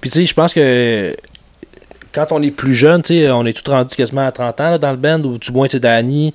[0.00, 1.14] Puis tu sais, je pense que
[2.12, 4.70] quand on est plus jeune, tu sais, on est tout rendu quasiment à 30 ans
[4.70, 6.32] là, dans le band, ou du moins tu Danny.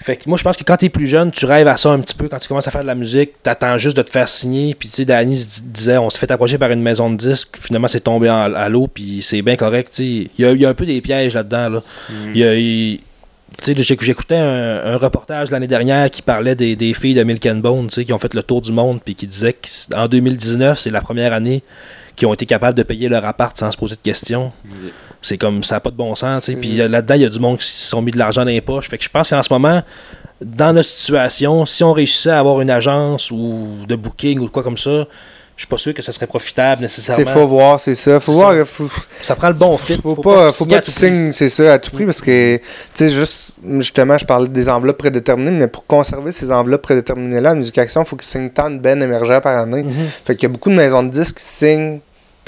[0.00, 1.98] Fait que moi je pense que quand t'es plus jeune, tu rêves à ça un
[1.98, 2.28] petit peu.
[2.28, 4.74] Quand tu commences à faire de la musique, t'attends juste de te faire signer.
[4.78, 7.56] Puis tu sais, Danny disait, on se fait approcher par une maison de disques.
[7.60, 9.88] Finalement, c'est tombé en- à l'eau, puis c'est bien correct.
[9.92, 10.30] tu sais.
[10.38, 11.68] Il y a, il y a un peu des pièges là-dedans.
[11.68, 11.82] Là.
[12.32, 13.00] Il y a- il-
[13.64, 17.88] J'écoutais un, un reportage l'année dernière qui parlait des, des filles de Milk and Bone
[17.88, 19.56] tu sais, qui ont fait le tour du monde puis qui disaient
[19.90, 21.62] qu'en 2019, c'est la première année
[22.18, 24.52] qui ont été capables de payer leur appart sans se poser de questions.
[25.22, 26.44] C'est comme ça n'a pas de bon sens.
[26.44, 26.58] tu sais.
[26.58, 28.50] Puis euh, là-dedans, il y a du monde qui se sont mis de l'argent dans
[28.50, 28.88] les poches.
[28.88, 29.82] Fait que je pense qu'en ce moment,
[30.40, 34.62] dans notre situation, si on réussissait à avoir une agence ou de booking ou quoi
[34.62, 35.06] comme ça,
[35.58, 37.32] je suis pas sûr que ça serait profitable C'est nécessairement.
[37.32, 38.20] faut voir, c'est ça.
[38.20, 38.64] Faut voir, ça.
[38.64, 38.88] faut,
[39.24, 40.00] Ça prend le bon fit.
[40.00, 42.20] faut, pas, faut signer à pas que tu signes, c'est ça, à tout prix, parce
[42.20, 42.62] que, tu
[42.94, 47.54] sais, juste, justement, je parlais des enveloppes prédéterminées, mais pour conserver ces enveloppes prédéterminées-là, à
[47.56, 49.82] Musique Action, il faut qu'ils signent tant de bennes émergents par année.
[49.82, 49.92] Mhm.
[50.24, 51.98] Fait qu'il y a beaucoup de maisons de disques qui signent,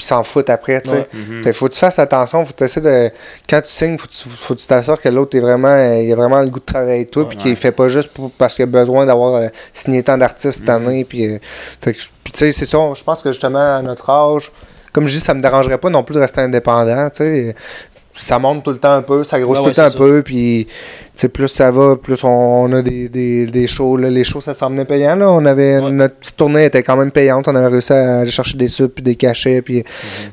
[0.01, 0.95] puis s'en foutent après, tu sais.
[0.95, 1.07] Ouais.
[1.13, 1.43] Mhm.
[1.43, 3.11] Fait faut que tu fasses attention, faut que de.
[3.47, 5.67] Quand tu signes, faut que tu faut que tu t'assures que l'autre est vraiment.
[5.67, 7.43] euh, il a vraiment le goût de travailler avec toi, puis Ouais.
[7.43, 10.69] qu'il fait pas juste pour- parce qu'il a besoin d'avoir euh, signé tant d'artistes cette
[10.69, 11.05] année.
[11.05, 11.37] Puis, euh,
[11.79, 14.51] fait que, puis tu sais, c'est ça, je pense que justement, à notre âge,
[14.91, 17.55] comme je dis, ça me dérangerait pas non plus de rester indépendant, tu sais.
[18.21, 19.97] Ça monte tout le temps un peu, ça grossit Ouais, ouais, tout le temps un
[19.97, 20.67] peu, puis
[21.33, 23.97] plus ça va, plus on, a des, des, des shows.
[23.97, 24.09] Là.
[24.09, 25.15] Les shows, ça semblait payant.
[25.15, 25.29] Là.
[25.31, 25.91] On avait, Ouais.
[25.91, 27.47] Notre petite tournée était quand même payante.
[27.47, 29.83] On avait réussi à aller chercher des subs, puis des cachets, puis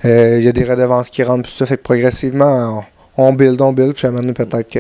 [0.05, 1.65] euh, il y a des redevances qui rentrent, puis ça.
[1.67, 2.85] Fait que progressivement,
[3.17, 4.71] on, on build, on build, puis à un moment donné, peut-être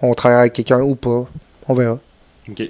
[0.00, 1.24] qu'on travaille avec quelqu'un ou pas.
[1.68, 1.98] On verra.
[2.50, 2.62] OK.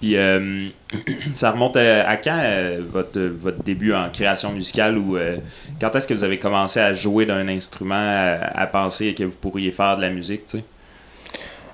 [0.00, 0.66] Puis euh,
[1.34, 5.36] ça remonte à, à quand euh, votre, votre début en création musicale ou euh,
[5.80, 9.30] quand est-ce que vous avez commencé à jouer d'un instrument, à, à penser que vous
[9.40, 10.64] pourriez faire de la musique, tu sais?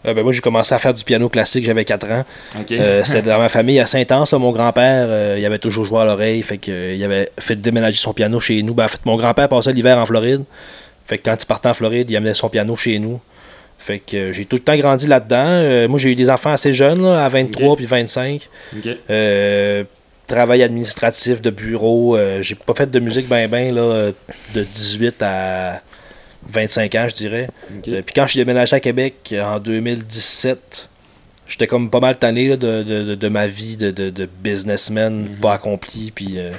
[0.03, 2.25] Ben, moi, j'ai commencé à faire du piano classique, j'avais 4 ans.
[2.66, 6.57] C'était dans ma famille à Saint-Anse, mon grand-père, il avait toujours joué à l'oreille, fait
[6.57, 8.73] que, il avait fait déménager son piano chez nous.
[8.73, 10.45] Ben, en fait, mon grand-père passait l'hiver en Floride,
[11.07, 13.21] fait que quand il partait en Floride, il amenait son piano chez nous.
[13.83, 15.47] Fait que euh, j'ai tout le temps grandi là-dedans.
[15.47, 17.76] Euh, moi, j'ai eu des enfants assez jeunes, là, à 23 Ok.
[17.78, 18.49] puis 25.
[18.76, 18.89] OK.
[19.09, 19.85] Euh,
[20.26, 22.16] travail administratif de bureau.
[22.41, 24.12] j'ai pas fait de musique ben ben là,
[24.55, 25.78] de 18 à
[26.49, 27.49] 25 ans, je dirais.
[27.83, 30.89] Puis quand je suis déménagé à Québec en 2017,
[31.49, 34.28] j'étais comme pas mal tanné là, de, de, de- de ma vie de, de, de
[34.45, 36.12] businessman pas accompli.
[36.14, 36.53] Puis euh,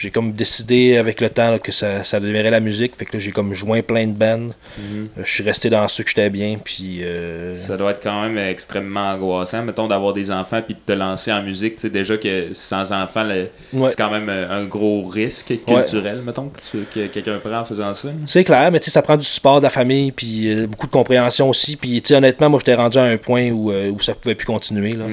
[0.00, 2.96] j'ai comme décidé avec le temps là, que ça, ça deviendrait la musique.
[2.96, 4.38] Fait que là, j'ai comme joint plein de bands.
[4.78, 5.08] Mhm.
[5.18, 6.56] Euh, Je suis resté dans ceux que j'étais bien.
[6.62, 10.80] Puis euh, Ça doit être quand même extrêmement angoissant, mettons, d'avoir des enfants puis de
[10.80, 11.76] te lancer en musique.
[11.76, 13.90] Tu sais, déjà que sans enfants, ouais.
[13.90, 18.08] c'est quand même euh, un gros risque culturel, mettons, que, quelqu'un prend en faisant ça.
[18.26, 20.86] C'est clair, mais tu sais, ça prend du support de la famille, puis euh, beaucoup
[20.86, 21.76] de compréhension aussi.
[21.76, 24.34] Puis, tu sais, honnêtement, moi, j'étais rendu à un point où, euh, où ça pouvait
[24.34, 24.94] plus continuer.
[24.94, 25.06] Là.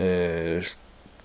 [0.00, 0.68] Euh, je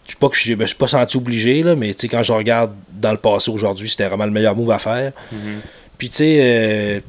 [0.09, 3.11] je pas que je me suis pas senti obligé, là, mais quand je regarde dans
[3.11, 5.11] le passé aujourd'hui, c'était vraiment le meilleur move à faire.
[5.31, 5.59] Mhm.
[5.97, 7.03] Puis, tu sais,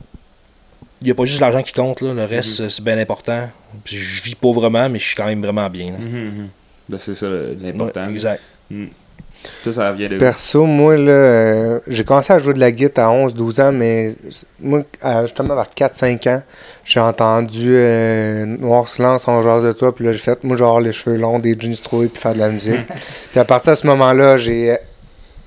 [1.01, 2.13] il n'y a pas juste l'argent qui compte, là.
[2.13, 3.49] le reste, euh, c'est bien important.
[3.85, 5.87] Je vis pauvrement, mais je suis quand même vraiment bien.
[5.87, 5.99] là.
[5.99, 6.49] Mhm, mhm.
[6.89, 7.27] Ben, c'est ça
[7.61, 8.07] l'important.
[8.07, 8.43] Ouais, exact.
[9.65, 13.11] Tout ça vient de Perso, moi, là, euh, j'ai commencé à jouer de la guitare
[13.11, 14.11] à 11-12 ans, mais
[14.61, 16.43] moi, à- justement, vers 4-5 ans,
[16.85, 20.81] j'ai entendu euh, Noir Silence, on jase de toi, puis là, j'ai fait, moi, genre,
[20.81, 22.87] les cheveux longs, des jeans troués, puis faire de la musique.
[23.31, 24.77] puis à partir de ce moment-là, j'ai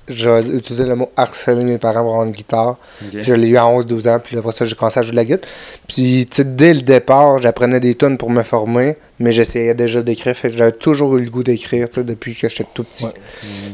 [0.10, 2.78] j'ai utilisé le mot harceler mes parents pour avoir une guitare.
[3.22, 5.24] Je l'ai eu à 11-12 ans, puis après ça, j'ai commencé à jouer de la
[5.24, 5.50] guitare.
[5.88, 8.98] Puis, tu sais, dès le départ, j'apprenais des tunes pour me former.
[9.20, 10.36] Mais j'essayais déjà d'écrire.
[10.36, 13.06] Fait que j'avais toujours eu le goût d'écrire, tu sais, depuis que j'étais tout petit.
[13.06, 13.12] Ouais.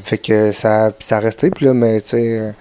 [0.03, 1.49] Fait que ça, ça a resté.
[1.49, 2.51] Puis là, mais tu sais, euh,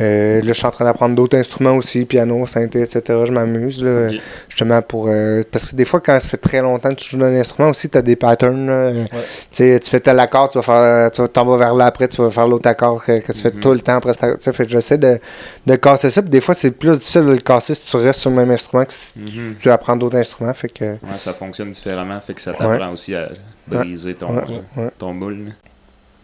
[0.00, 3.02] euh, là, je suis en train d'apprendre d'autres instruments aussi, piano, synthé, etc.
[3.26, 4.10] Je m'amuse, là,
[4.48, 5.08] justement pour.
[5.08, 7.70] euh, parce que des fois, quand ça fait très longtemps que tu joues d'un instrument
[7.70, 8.66] aussi, tu as des patterns.
[8.66, 9.18] là, euh, Tu
[9.52, 11.10] sais, tu fais tel accord, tu vas faire.
[11.10, 13.50] Tu t'en vas vers là après, tu vas faire l'autre accord que, que tu fais
[13.52, 13.60] Mhm.
[13.60, 14.12] tout le temps après.
[14.14, 14.38] cet.
[14.40, 15.18] Tu fait que j'essaie de,
[15.66, 16.20] de casser ça.
[16.22, 18.50] Puis des fois, c'est plus difficile de le casser si tu restes sur le même
[18.50, 19.54] instrument que si Mhm.
[19.58, 20.52] tu apprends d'autres instruments.
[20.54, 20.84] Fait que.
[20.84, 23.28] Ouais, ça fonctionne différemment, fait que ça t'apprend aussi à
[23.66, 24.44] briser ton, Ouais,
[24.76, 24.90] ouais.
[24.98, 25.52] ton moule.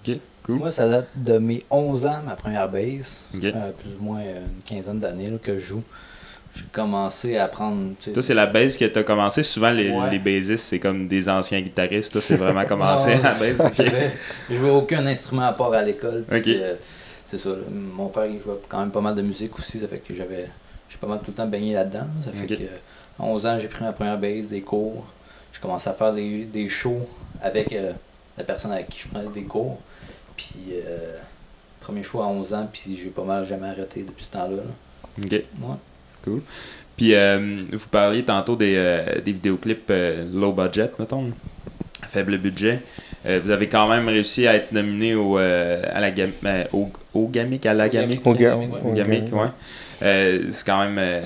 [0.06, 0.56] Ok, cool.
[0.56, 3.20] Moi, ça date de mes 11 ans, ma première base.
[3.34, 3.42] Ok.
[3.42, 5.82] Ça fait euh, plus ou moins euh, une quinzaine d'années là, que je joue.
[6.54, 7.92] J'ai commencé à apprendre.
[8.12, 9.42] Toi, c'est la base que t'as commencé.
[9.44, 10.10] Souvent, les, Ouais.
[10.10, 12.10] les bassistes, c'est comme des anciens guitaristes.
[12.12, 13.60] Toi, c'est vraiment commencé Non, à la base.
[13.60, 13.72] ok.
[13.76, 14.10] j'avais-
[14.50, 16.24] Je jouais aucun instrument à part à l'école.
[16.32, 16.74] euh,
[17.24, 17.50] c'est ça.
[17.50, 17.56] là.
[17.70, 19.78] Mon père, il jouait quand même pas mal de musique aussi.
[19.78, 20.48] Ça fait que j'avais.
[20.88, 22.06] J'ai pas mal tout le temps baigné là-dedans.
[22.24, 22.62] Ça fait que.
[22.64, 25.04] À 11 ans, j'ai pris ma première base, des cours.
[25.60, 27.06] J'ai commencé à faire des, des shows
[27.42, 27.92] avec euh,
[28.38, 29.78] la personne avec qui je prenais des cours.
[30.34, 31.16] Puis, euh,
[31.80, 34.56] premier show à 11 ans, puis j'ai pas mal jamais arrêté depuis ce temps-là.
[34.56, 34.62] là.
[35.22, 35.32] Ok.
[35.32, 36.40] Ouais.
[36.96, 41.30] Puis, euh, vous parliez tantôt des, euh, des vidéoclips euh, low budget, mettons,
[42.08, 42.80] faible budget.
[43.26, 46.64] Euh, vous avez quand même réussi à être nominé au, euh, à la gam- euh,
[46.72, 48.26] au, au Gamic, à la Gamic?
[48.82, 49.48] Au Gamic, ga- ouais.
[50.02, 51.20] Euh, c'est quand même euh,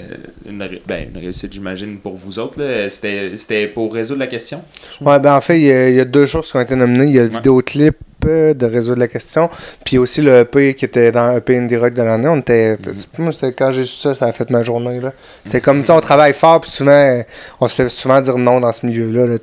[0.49, 2.61] une, ré- ben, une réussite, j'imagine, pour vous autres.
[2.89, 4.62] C'était pour résoudre la question?
[5.01, 6.75] Ouais, ben en fait, il y, a, il y a deux choses qui ont été
[6.75, 7.05] nominées.
[7.07, 7.35] Il y a le Ouais.
[7.37, 7.97] vidéoclip
[8.27, 9.51] euh, de résoudre la question,
[9.85, 12.27] puis aussi le EP qui était dans EP Indie Rock de l'année.
[12.29, 12.79] On était,
[13.18, 14.99] moi, c'était quand j'ai su ça, ça a fait ma journée.
[15.47, 17.22] C'est comme, tu sais, on travaille fort, puis souvent,
[17.61, 19.27] on se fait souvent dire non dans ce milieu-là.
[19.27, 19.37] Là,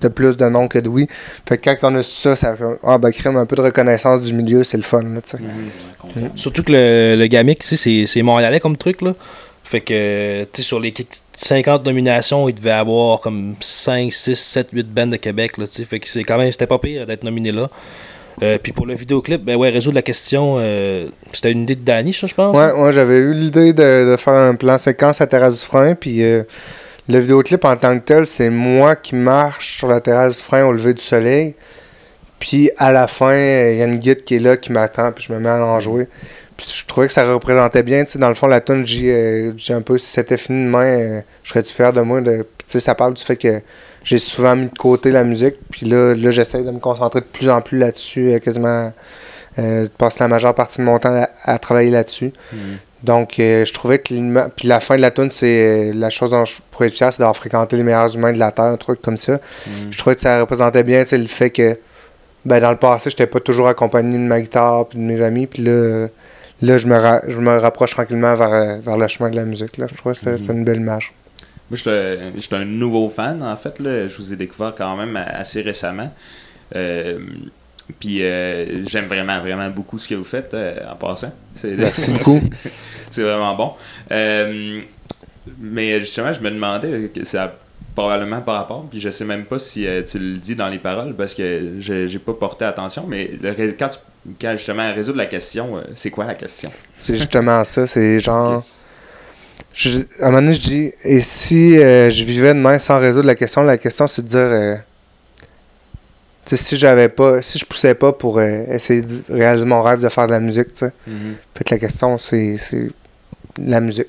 [0.00, 1.06] t'as plus de non que de oui.
[1.48, 4.22] Fait que quand on a ça, ça fait, ah ben, crème, un peu de reconnaissance
[4.22, 5.20] du milieu, c'est le fun, là.
[6.34, 9.14] Surtout que le, le Gamic, c'est c'est montréalais comme truc, là.
[9.64, 10.92] Fait que, tu sais, sur les
[11.36, 15.66] 50 nominations, il devait avoir comme 5, 6, 7, 8 bands de Québec, là.
[15.66, 17.70] Fait que c'est quand même, c'était pas pire d'être nominé là.
[18.42, 21.84] Euh, puis pour le vidéoclip, ben ouais, résoudre la question, euh, c'était une idée de
[21.84, 22.56] Danny, ça, je pense.
[22.56, 25.94] Ouais, ouais, j'avais eu l'idée de, de faire un plan séquence à Terrasse du Frein,
[25.94, 26.42] puis euh,
[27.08, 30.64] le vidéoclip en tant que tel, c'est moi qui marche sur la terrasse du frein
[30.64, 31.54] au lever du soleil.
[32.38, 35.24] Puis à la fin, il y a une guide qui est là qui m'attend, puis
[35.28, 36.08] je me mets à en jouer.
[36.56, 39.12] Puis je trouvais que ça représentait bien, tu sais, dans le fond, la tune j'ai
[39.12, 42.20] euh, j'ai un peu, si c'était fini demain, euh, je serais-tu de moi.
[42.20, 43.60] De, puis tu sais, ça parle du fait que
[44.04, 47.26] j'ai souvent mis de côté la musique, puis là, là j'essaie de me concentrer de
[47.26, 48.92] plus en plus là-dessus, euh, quasiment,
[49.56, 52.32] de passer la majeure partie de mon temps à, travailler là-dessus.
[52.52, 52.78] Mhm.
[53.04, 56.08] Donc, euh, je trouvais que l'ima- puis la fin de la tune, c'est euh, la
[56.10, 58.64] chose dont je pourrais être fier, c'est d'avoir fréquenté les meilleurs humains de la Terre,
[58.64, 59.34] un truc comme ça.
[59.34, 59.92] Mhm.
[59.92, 61.78] Je trouvais que ça représentait bien le fait que
[62.46, 65.46] ben, dans le passé, j'étais pas toujours accompagné de ma guitare puis de mes amis.
[65.46, 66.08] Puis là, euh,
[66.62, 69.44] là je, me ra- je me rapproche tranquillement vers, euh, vers le chemin de la
[69.44, 69.76] musique.
[69.76, 69.86] Là.
[69.90, 71.12] Je trouvais que c'était c'était une belle image.
[71.70, 73.80] Moi, j'étais j'étais un nouveau fan, en fait.
[73.80, 74.06] Là.
[74.06, 76.10] Je vous ai découvert quand même assez récemment.
[76.74, 77.18] Euh,
[78.00, 81.32] puis euh, j'aime vraiment, vraiment beaucoup ce que vous faites euh, en passant.
[81.64, 82.40] Merci beaucoup.
[83.10, 83.72] C'est vraiment bon.
[84.10, 84.80] Euh,
[85.60, 87.54] mais justement, je me demandais, ça
[87.94, 91.14] probablement par rapport, puis je sais même pas si tu le dis dans les paroles
[91.14, 93.98] parce que je- j'ai pas porté attention, mais le quand, tu-
[94.40, 96.70] quand justement résoudre la question, c'est quoi la question?
[96.98, 97.86] C'est justement ça.
[97.86, 98.64] C'est genre.
[99.74, 103.34] Je- à un moment donné, je dis et si je vivais demain sans résoudre la
[103.36, 104.82] question La question, c'est de dire.
[106.44, 107.40] Si j'avais pas.
[107.42, 110.40] Si je poussais pas pour euh, essayer de réaliser mon rêve de faire de la
[110.40, 110.92] musique, tu sais.
[111.54, 112.88] Fait que la question, c'est c'est
[113.58, 114.08] la musique.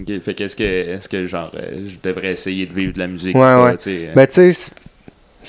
[0.00, 3.06] Ok, fait qu'est-ce que, est-ce que genre, euh, je devrais essayer de vivre de la
[3.06, 3.76] musique Ouais, ouais.
[3.76, 4.72] tu sais, euh, Ben, tu sais,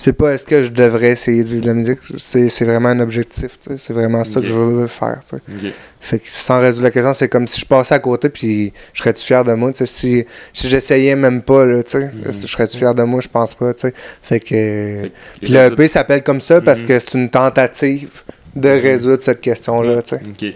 [0.01, 2.89] c'est- pas est-ce que je devrais essayer de vivre de la musique, c'est c'est vraiment
[2.89, 3.77] un objectif, tu sais.
[3.77, 5.41] C'est vraiment ça que je veux faire, tu sais.
[5.67, 5.73] ok.
[6.01, 9.01] Fait que sans résoudre la question, c'est comme si je passais à côté, puis je
[9.01, 9.85] serais-tu fier de moi, tu sais.
[9.85, 12.25] Si, si j'essayais même pas, là, tu sais, Mhm.
[12.31, 13.93] je serais-tu fier de moi, je pense pas, tu sais.
[14.23, 14.45] Fait que.
[14.47, 16.87] Fait que Puis le EP s'appelle comme ça parce Mhm.
[16.87, 18.09] que c'est une tentative
[18.55, 18.79] de Mhm.
[18.81, 20.21] résoudre cette question-là, tu sais.
[20.25, 20.53] Ok.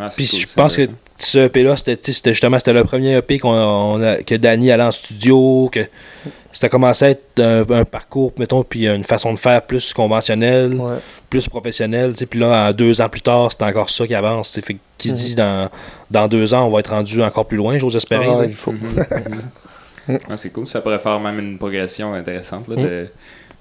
[0.00, 0.82] Ah, Puis cool, je pense que.
[1.18, 1.98] Ce EP-là, c'était
[2.32, 5.80] justement c'était le premier EP qu'on on a- que Danny allait en studio, que
[6.52, 10.74] c'était commencé à être un, un parcours, mettons, puis une façon de faire plus conventionnelle,
[10.74, 10.96] Ouais.
[11.28, 12.12] plus professionnelle.
[12.12, 12.26] tu sais.
[12.26, 14.58] Puis là, deux ans plus tard, c'est encore ça qui avance.
[14.62, 15.14] Fait qui Mhm.
[15.16, 15.68] dit dans,
[16.10, 18.26] dans deux ans, on va être rendu encore plus loin, j'ose espérer.
[18.28, 18.72] Ah, il faut.
[18.72, 18.80] Mhm,
[20.08, 20.18] mhm.
[20.30, 22.82] Ah, c'est cool, ça pourrait faire même une progression intéressante là, Mhm.
[22.82, 23.06] de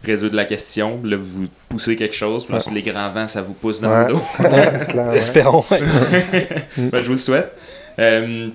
[0.03, 3.53] résoudre la question, là vous poussez quelque chose, puis ensuite les grands vents ça vous
[3.53, 4.07] pousse dans Ouais.
[4.07, 5.11] le dos.
[5.13, 5.63] Espérons.
[5.71, 5.79] ouais.
[6.77, 7.51] Ben, je vous le souhaite.
[7.99, 8.47] Euh,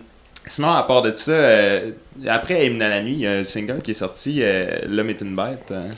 [0.47, 1.90] sinon, à part de ça, euh,
[2.28, 5.11] après Hymne à la nuit, il y a un single qui est sorti, euh, L'homme
[5.11, 5.70] est une bête.
[5.72, 5.90] hein.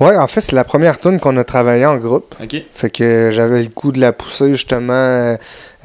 [0.00, 2.34] Ouais, en fait, c'est la première tune qu'on a travaillé en groupe.
[2.42, 2.56] Ok.
[2.72, 5.36] Fait que j'avais le coup de la pousser justement euh,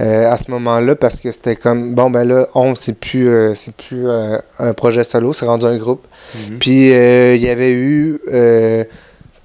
[0.02, 3.54] euh, à ce moment-là parce que c'était comme bon ben là, on c'est plus euh,
[3.56, 6.08] c'est plus euh, un projet solo, c'est rendu un groupe.
[6.36, 6.58] Mhm.
[6.60, 8.84] Puis il y avait eu euh,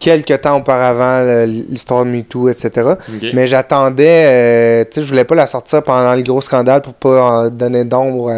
[0.04, 2.92] quelques temps auparavant le- l'histoire de MeToo, etc.
[3.32, 6.92] Mais j'attendais, euh, tu sais, je voulais pas la sortir pendant les gros scandales pour
[6.92, 8.30] pas en donner d'ombre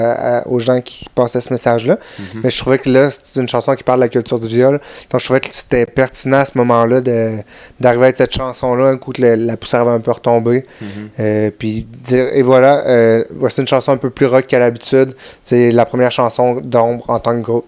[0.46, 1.98] aux gens qui passaient ce message-là.
[2.20, 2.40] Mhm.
[2.44, 4.78] Mais je trouvais que là, c'est une chanson qui parle de la culture du viol.
[5.10, 9.10] Donc je trouvais que c'était pertinent à ce moment-là d'arriver avec cette chanson-là, un coup
[9.12, 10.64] que le- la poussière avait un peu retombé.
[10.80, 10.88] Mhm.
[11.18, 15.14] Euh, puis dire, et voilà, euh, voici une chanson un peu plus rock qu'à l'habitude.
[15.42, 17.66] C'est la première chanson d'ombre en tant que groupe.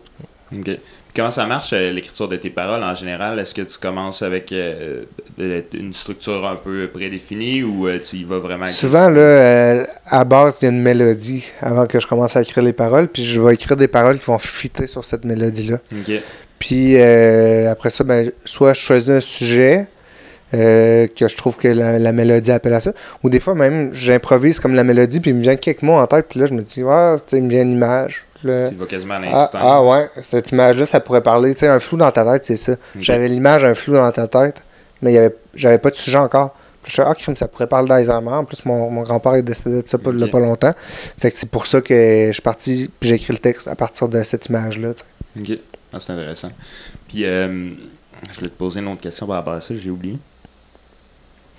[1.18, 3.40] Comment ça marche euh, l'écriture de tes paroles en général?
[3.40, 5.02] Est-ce que tu commences avec euh,
[5.36, 10.24] une structure un peu prédéfinie ou euh, tu y vas vraiment Souvent, là, euh, à
[10.24, 13.08] base, il y a une mélodie avant que je commence à écrire les paroles.
[13.08, 15.78] Puis je vais écrire des paroles qui vont fitter sur cette mélodie-là.
[16.60, 19.88] Puis euh, après ça, ben, soit je choisis un sujet
[20.54, 22.92] euh, que je trouve que la, la mélodie appelle à ça,
[23.24, 26.06] ou des fois même j'improvise comme la mélodie, puis il me vient quelques mots en
[26.06, 28.27] tête, puis là je me dis, ah, tu sais, il me vient une image.
[28.42, 29.58] Tu vas quasiment à ah, l'instant.
[29.60, 32.56] ah ouais, cette image-là, ça pourrait parler, tu sais, un flou dans ta tête, c'est
[32.56, 32.74] ça.
[33.00, 34.62] J'avais l'image, un flou dans ta tête,
[35.02, 36.54] mais y avait, j'avais pas de sujet encore.
[36.82, 38.30] Puis je fais, ah, crime, ça pourrait parler d'Alzheimer.
[38.30, 40.30] En plus, mon, mon grand-père est décédé de ça pas, il y a Ok.
[40.32, 40.72] pas longtemps.
[41.18, 43.74] Fait que c'est pour ça que je suis parti, puis j'ai écrit le texte à
[43.74, 44.90] partir de cette image-là.
[45.38, 45.58] Ok.
[45.92, 46.50] Ah, c'est intéressant.
[47.08, 47.70] Puis, euh,
[48.30, 50.16] je voulais te poser une autre question par rapport à ça, j'ai oublié.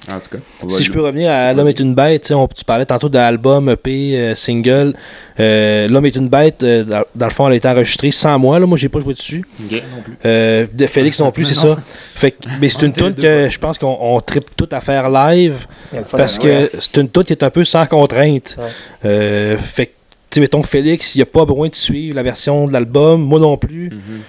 [0.09, 0.37] En tout cas.
[0.63, 2.63] on va Si je peux revenir à L'homme est une bête, tu sais, on- tu
[2.65, 4.93] parlais tantôt d'album, EP, euh, single.
[5.39, 8.39] Euh, L'homme est une bête, euh, dans, dans le fond, elle a été enregistrée sans
[8.39, 8.59] moi.
[8.59, 9.45] Là, moi, j'ai pas joué dessus.
[9.69, 9.81] Ok.
[10.25, 11.75] Euh, de Félix non plus, c'est ça.
[12.15, 15.09] Fait que, mais c'est une tune que je pense qu'on on tripe tout à faire
[15.09, 15.67] live
[16.11, 18.55] parce que c'est une tune qui est un peu sans contrainte.
[18.57, 18.63] Ouais.
[19.05, 19.91] Euh, fait que,
[20.31, 23.39] tu sais, mettons, Félix, il a pas besoin de suivre la version de l'album, moi
[23.39, 23.89] non plus.
[23.89, 24.21] Mhm.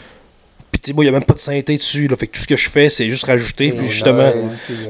[0.83, 2.07] Tu moi, il n'y a même pas de synthé dessus.
[2.09, 3.73] Là, fait que tout ce que je fais, c'est juste rajouter.
[3.73, 4.33] Puis, justement.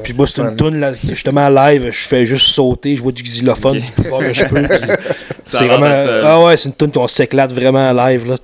[0.03, 3.23] Puis moi, c'est une tune là, justement live, je fais juste sauter, je vois du
[3.23, 3.85] xylophone Ok.
[3.85, 4.61] du plus fort que je peux.
[4.63, 4.77] puis
[5.43, 5.85] C'est vraiment.
[5.85, 8.27] euh, Ah ouais, c'est une tune qu'on s'éclate vraiment live.
[8.29, 8.35] là.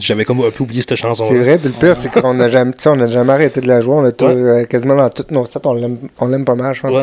[0.00, 1.24] J'avais comme un peu oublié cette chanson.
[1.28, 3.80] C'est vrai, puis le pire, c'est qu'on n'a jamais, on a jamais arrêté de la
[3.80, 3.94] jouer.
[3.94, 4.32] On a tout- Ouais.
[4.34, 6.94] euh, quasiment dans toutes nos sets, on l'aime, on l'aime pas mal, je pense.
[6.94, 7.02] Ouais.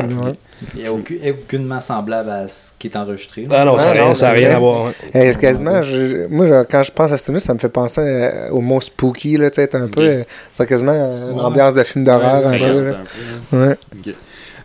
[0.75, 3.47] Il n'y a aucun- aucunement semblable à ce qui est enregistré.
[3.51, 4.87] Ah non, ça n'a rien, à voir.
[4.87, 4.91] hein.
[5.13, 8.01] Eh, quasiment, je- moi, je- quand je pense à ce tune ça me fait penser
[8.03, 10.23] euh, au mot spooky, là, tu sais, un peu.
[10.51, 11.41] C'est quasiment une Ouais.
[11.43, 12.55] ambiance de film d'horreur, un peu.
[12.55, 12.67] hâte, là.
[12.67, 12.71] un
[13.51, 13.67] peu, là.
[13.67, 13.77] Ouais.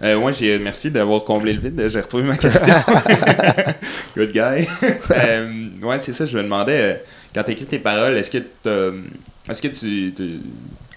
[0.04, 1.82] Euh, moi, j'ai merci d'avoir comblé le vide.
[1.88, 2.74] J'ai retrouvé ma question.
[4.16, 4.68] Good guy.
[5.10, 5.46] Euh,
[5.82, 6.26] ouais, c'est ça.
[6.26, 6.94] Je me demandais, euh,
[7.34, 8.38] quand tu écris tes paroles, est-ce que,
[9.48, 10.40] est-ce que tu, tu-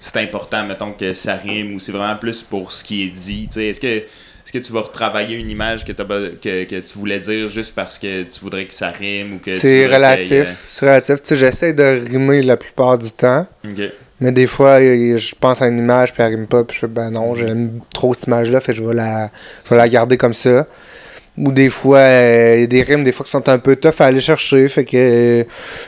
[0.01, 3.47] c'est important, mettons, que ça rime ou c'est vraiment plus pour ce qui est dit?
[3.55, 7.97] Est-ce que, est-ce que tu vas retravailler une image que, tu voulais dire juste parce
[7.99, 10.65] que tu voudrais que ça rime ou que C'est relatif.
[10.67, 11.17] C'est relatif.
[11.31, 13.45] J'essaie de rimer la plupart du temps.
[13.65, 13.91] euh, ok.
[14.19, 16.87] Mais des fois, je pense à une image, puis elle rime pas, puis je fais,
[16.87, 19.29] ben non, j'aime trop cette image-là, fait je vais la,
[19.65, 20.65] je vais la garder comme ça.
[21.37, 23.75] Ou des fois, euh, il y a des rimes, des fois, qui sont un peu
[23.75, 25.43] tough à aller chercher, fait que euh,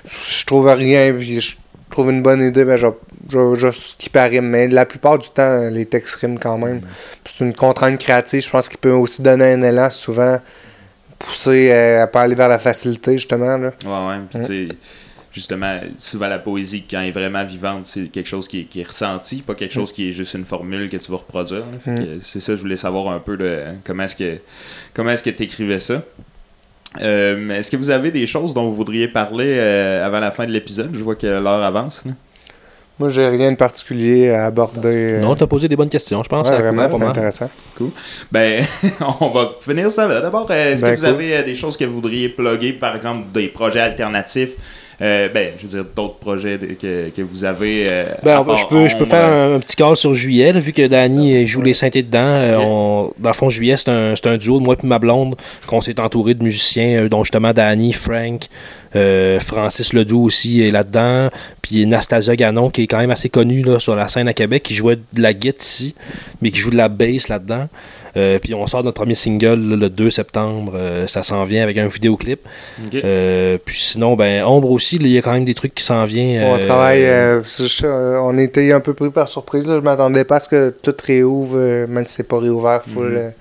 [0.05, 1.55] je trouve rien, puis je
[1.89, 2.85] trouve une bonne idée, ben je,
[3.31, 4.45] je, je skip à rime.
[4.45, 6.81] Mais la plupart du temps, les textes riment quand même.
[7.25, 10.37] C'est une contrainte créative, je pense qu'il peut aussi donner un élan, souvent
[11.17, 13.57] pousser euh, à pas aller vers la facilité, justement.
[13.57, 13.71] Là.
[13.83, 14.19] Ouais, ouais.
[14.29, 14.75] Puis, tu sais,
[15.31, 18.81] justement, souvent la poésie, quand elle est vraiment vivante, c'est quelque chose qui est, qui
[18.81, 21.63] est ressenti, pas quelque chose qui est juste une formule que tu vas reproduire.
[21.85, 21.95] Mm.
[22.23, 24.39] C'est ça, je voulais savoir un peu de comment est-ce que
[24.93, 26.01] comment est-ce que tu écrivais ça.
[27.01, 30.45] Euh, est-ce que vous avez des choses dont vous voudriez parler euh, avant la fin
[30.47, 30.89] de l'épisode?
[30.93, 32.03] Je vois que l'heure avance.
[32.05, 32.13] là.
[32.97, 35.13] Moi, j'ai rien de particulier à aborder.
[35.13, 36.49] euh, Non, t'as posé des bonnes questions, je pense.
[36.49, 37.49] ouais, vraiment, c'est intéressant.
[38.29, 38.61] Ben,
[39.21, 40.19] on va finir ça là.
[40.19, 41.15] D'abord, euh, est-ce Ben, que vous cool.
[41.15, 44.51] avez euh, des choses que vous voudriez plugger, par exemple, des projets alternatifs?
[45.01, 47.85] Euh, ben, je veux dire, d'autres projets de- que, que vous avez.
[47.87, 50.51] euh, Ben, on je, peux, je peux faire euh, un, un petit call sur Juillet,
[50.51, 52.19] là, vu que Danny euh, joue les synthés dedans.
[52.19, 54.99] euh, on- dans le fond, Juillet, c'est un, c'est un duo de moi et ma
[54.99, 55.35] blonde,
[55.67, 58.47] qu'on s'est entouré de musiciens, dont justement Danny, Frank,
[59.39, 61.29] Francis Ledoux aussi est là-dedans,
[61.61, 64.63] puis Nastasia Ganon, qui est quand même assez connue là, sur la scène à Québec,
[64.63, 65.95] qui jouait de la guitare ici,
[66.41, 67.67] mais qui joue de la bass là-dedans.
[68.17, 71.63] Euh, puis on sort notre premier single là, le 2 septembre, euh, ça s'en vient
[71.63, 72.39] avec un vidéoclip.
[72.95, 75.83] Euh, puis sinon, ben Ombre aussi, là, il y a quand même des trucs qui
[75.83, 76.43] s'en viennent.
[76.43, 77.41] On travaille, euh,
[77.83, 79.67] euh, on était un peu pris par surprise.
[79.67, 79.75] Là.
[79.75, 81.57] Je m'attendais pas à ce que tout réouvre,
[81.87, 83.09] même si c'est pas réouvert full.
[83.09, 83.31] Mhm.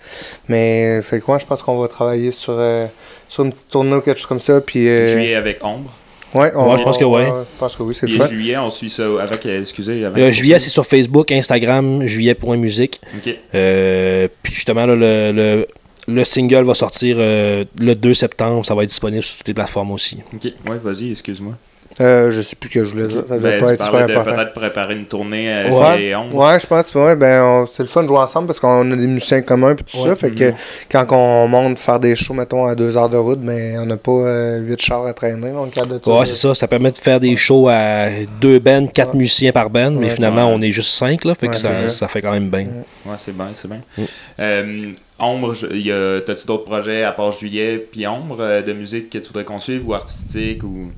[0.48, 2.86] mais fait quoi, je pense qu'on va travailler sur, euh,
[3.28, 4.60] sur une petite tournée ou quelque chose comme ça.
[4.60, 5.90] Puis, euh, Juillet avec Ombre.
[6.34, 7.26] Ouais, on, Ouais, je pense que ouais.
[7.26, 9.44] Je pense que oui, c'est le juillet, on suit ça avec.
[9.46, 10.04] euh, excusez.
[10.04, 13.00] Avec Euh, juillet, c'est sur Facebook, Instagram, juillet.musique.
[13.16, 13.34] Ok.
[13.54, 15.66] Euh, puis justement, là, le, le,
[16.06, 18.64] le single va sortir euh, le 2 septembre.
[18.66, 20.18] Ça va être disponible sur toutes les plateformes aussi.
[20.34, 20.52] Ok.
[20.68, 21.54] Ouais, vas-y, excuse-moi.
[22.00, 23.24] Euh, je sais plus que je voulais dire.
[23.28, 24.34] Ça devait Ben, pas être super de important.
[24.36, 27.88] peut-être préparer une tournée euh, Ouais, ouais, je pense que ouais, ben, on- c'est le
[27.88, 30.08] fun de jouer ensemble parce qu'on a des musiciens communs et tout Ouais.
[30.10, 30.16] ça.
[30.16, 30.52] Fait que
[30.90, 33.96] quand on monte faire des shows, mettons, à deux heures de route, ben, on n'a
[33.96, 35.50] pas euh, huit chars à traîner.
[35.50, 36.10] Donc, cadre de tout.
[36.12, 36.54] Ouais, c'est ça.
[36.54, 38.08] Ça permet de faire des shows à
[38.40, 39.18] deux bands, quatre Ouais.
[39.18, 40.56] musiciens par band, mais Ouais, finalement, ouais.
[40.56, 41.34] on est juste cinq, là.
[41.34, 41.88] Fait que Ouais, ça, ça.
[41.88, 42.66] ça fait quand même bien.
[43.06, 43.80] Ouais, c'est bien, c'est bien.
[43.96, 44.02] Mm.
[44.40, 44.90] Euh,
[45.20, 49.10] Ombre, je- y a- t'as-tu d'autres projets à part Juillet puis Ombre euh, de musique
[49.10, 50.92] que tu voudrais qu'on suive ou artistique ou?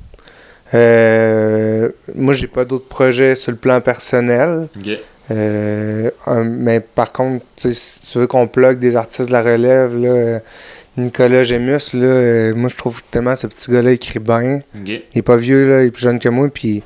[0.75, 4.69] Euh, moi, j'ai pas d'autres projets sur le plan personnel.
[5.31, 6.11] Euh,
[6.45, 10.39] mais par contre, si tu veux qu'on plug des artistes de la relève, là, euh,
[10.97, 14.61] Nicolas Gémus, là, moi je trouve tellement ce petit gars-là écrit bien.
[15.15, 16.83] Il est pas vieux, là, il est plus jeune que moi, puis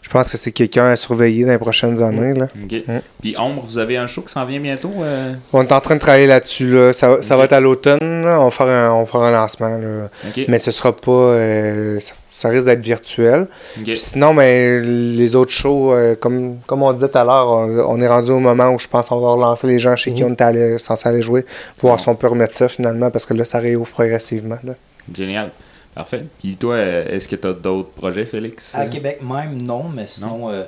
[0.00, 2.32] je pense que c'est quelqu'un à surveiller dans les prochaines années.
[2.32, 2.48] Là.
[2.54, 2.98] Mm.
[3.20, 5.34] Puis Ombre, vous avez un show qui s'en vient bientôt euh?
[5.52, 6.68] On est en train de travailler là-dessus.
[6.74, 6.92] Là.
[6.94, 7.98] Ça, va- ça va être à l'automne.
[8.00, 9.76] On va faire un, on va faire un lancement.
[9.78, 10.08] Là.
[10.48, 11.10] Mais ce sera pas.
[11.12, 13.46] euh, ça, ça risque d'être virtuel.
[13.94, 18.00] Sinon, ben, les autres shows, euh, comme, comme on disait tout à l'heure, on, on
[18.00, 20.28] est rendu au moment où je pense qu'on va relancer les gens chez qui Mhm.
[20.30, 21.44] on était allé- censé aller jouer,
[21.80, 24.58] voir si on peut remettre ça finalement, parce que là, ça réouvre progressivement.
[24.64, 24.74] Là.
[25.14, 25.50] Génial.
[25.94, 26.24] Parfait.
[26.40, 28.74] Puis toi, euh, est-ce que tu as d'autres projets, Félix?
[28.74, 30.62] À Québec même, non, mais sinon, euh,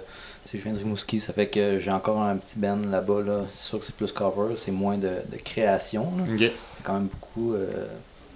[0.44, 3.22] c'est je viens de Rimouski, ça fait que j'ai encore un petit band là-bas.
[3.26, 3.40] Là.
[3.54, 6.08] C'est sûr que c'est plus cover, c'est moins de, de création.
[6.18, 6.24] là.
[6.28, 6.50] Il y a
[6.82, 7.66] quand même beaucoup euh,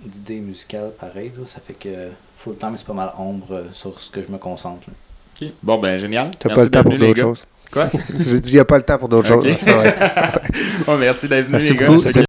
[0.03, 1.33] d'idées musicales pareilles.
[1.37, 1.45] là.
[1.47, 1.89] Ça fait que
[2.39, 4.89] full time, c'est pas mal ombre euh, sur ce que je me concentre.
[4.89, 4.95] là.
[5.63, 6.31] Bon, ben, génial.
[6.39, 7.45] T'as pas le temps pour d'autres choses.
[7.71, 7.89] Quoi?
[8.19, 9.45] J'ai dit, il n'y a pas le temps pour d'autres choses.
[9.67, 9.95] Ouais.
[10.87, 11.87] Bon, merci d'être venu, Merci les gars.
[11.87, 12.09] beaucoup.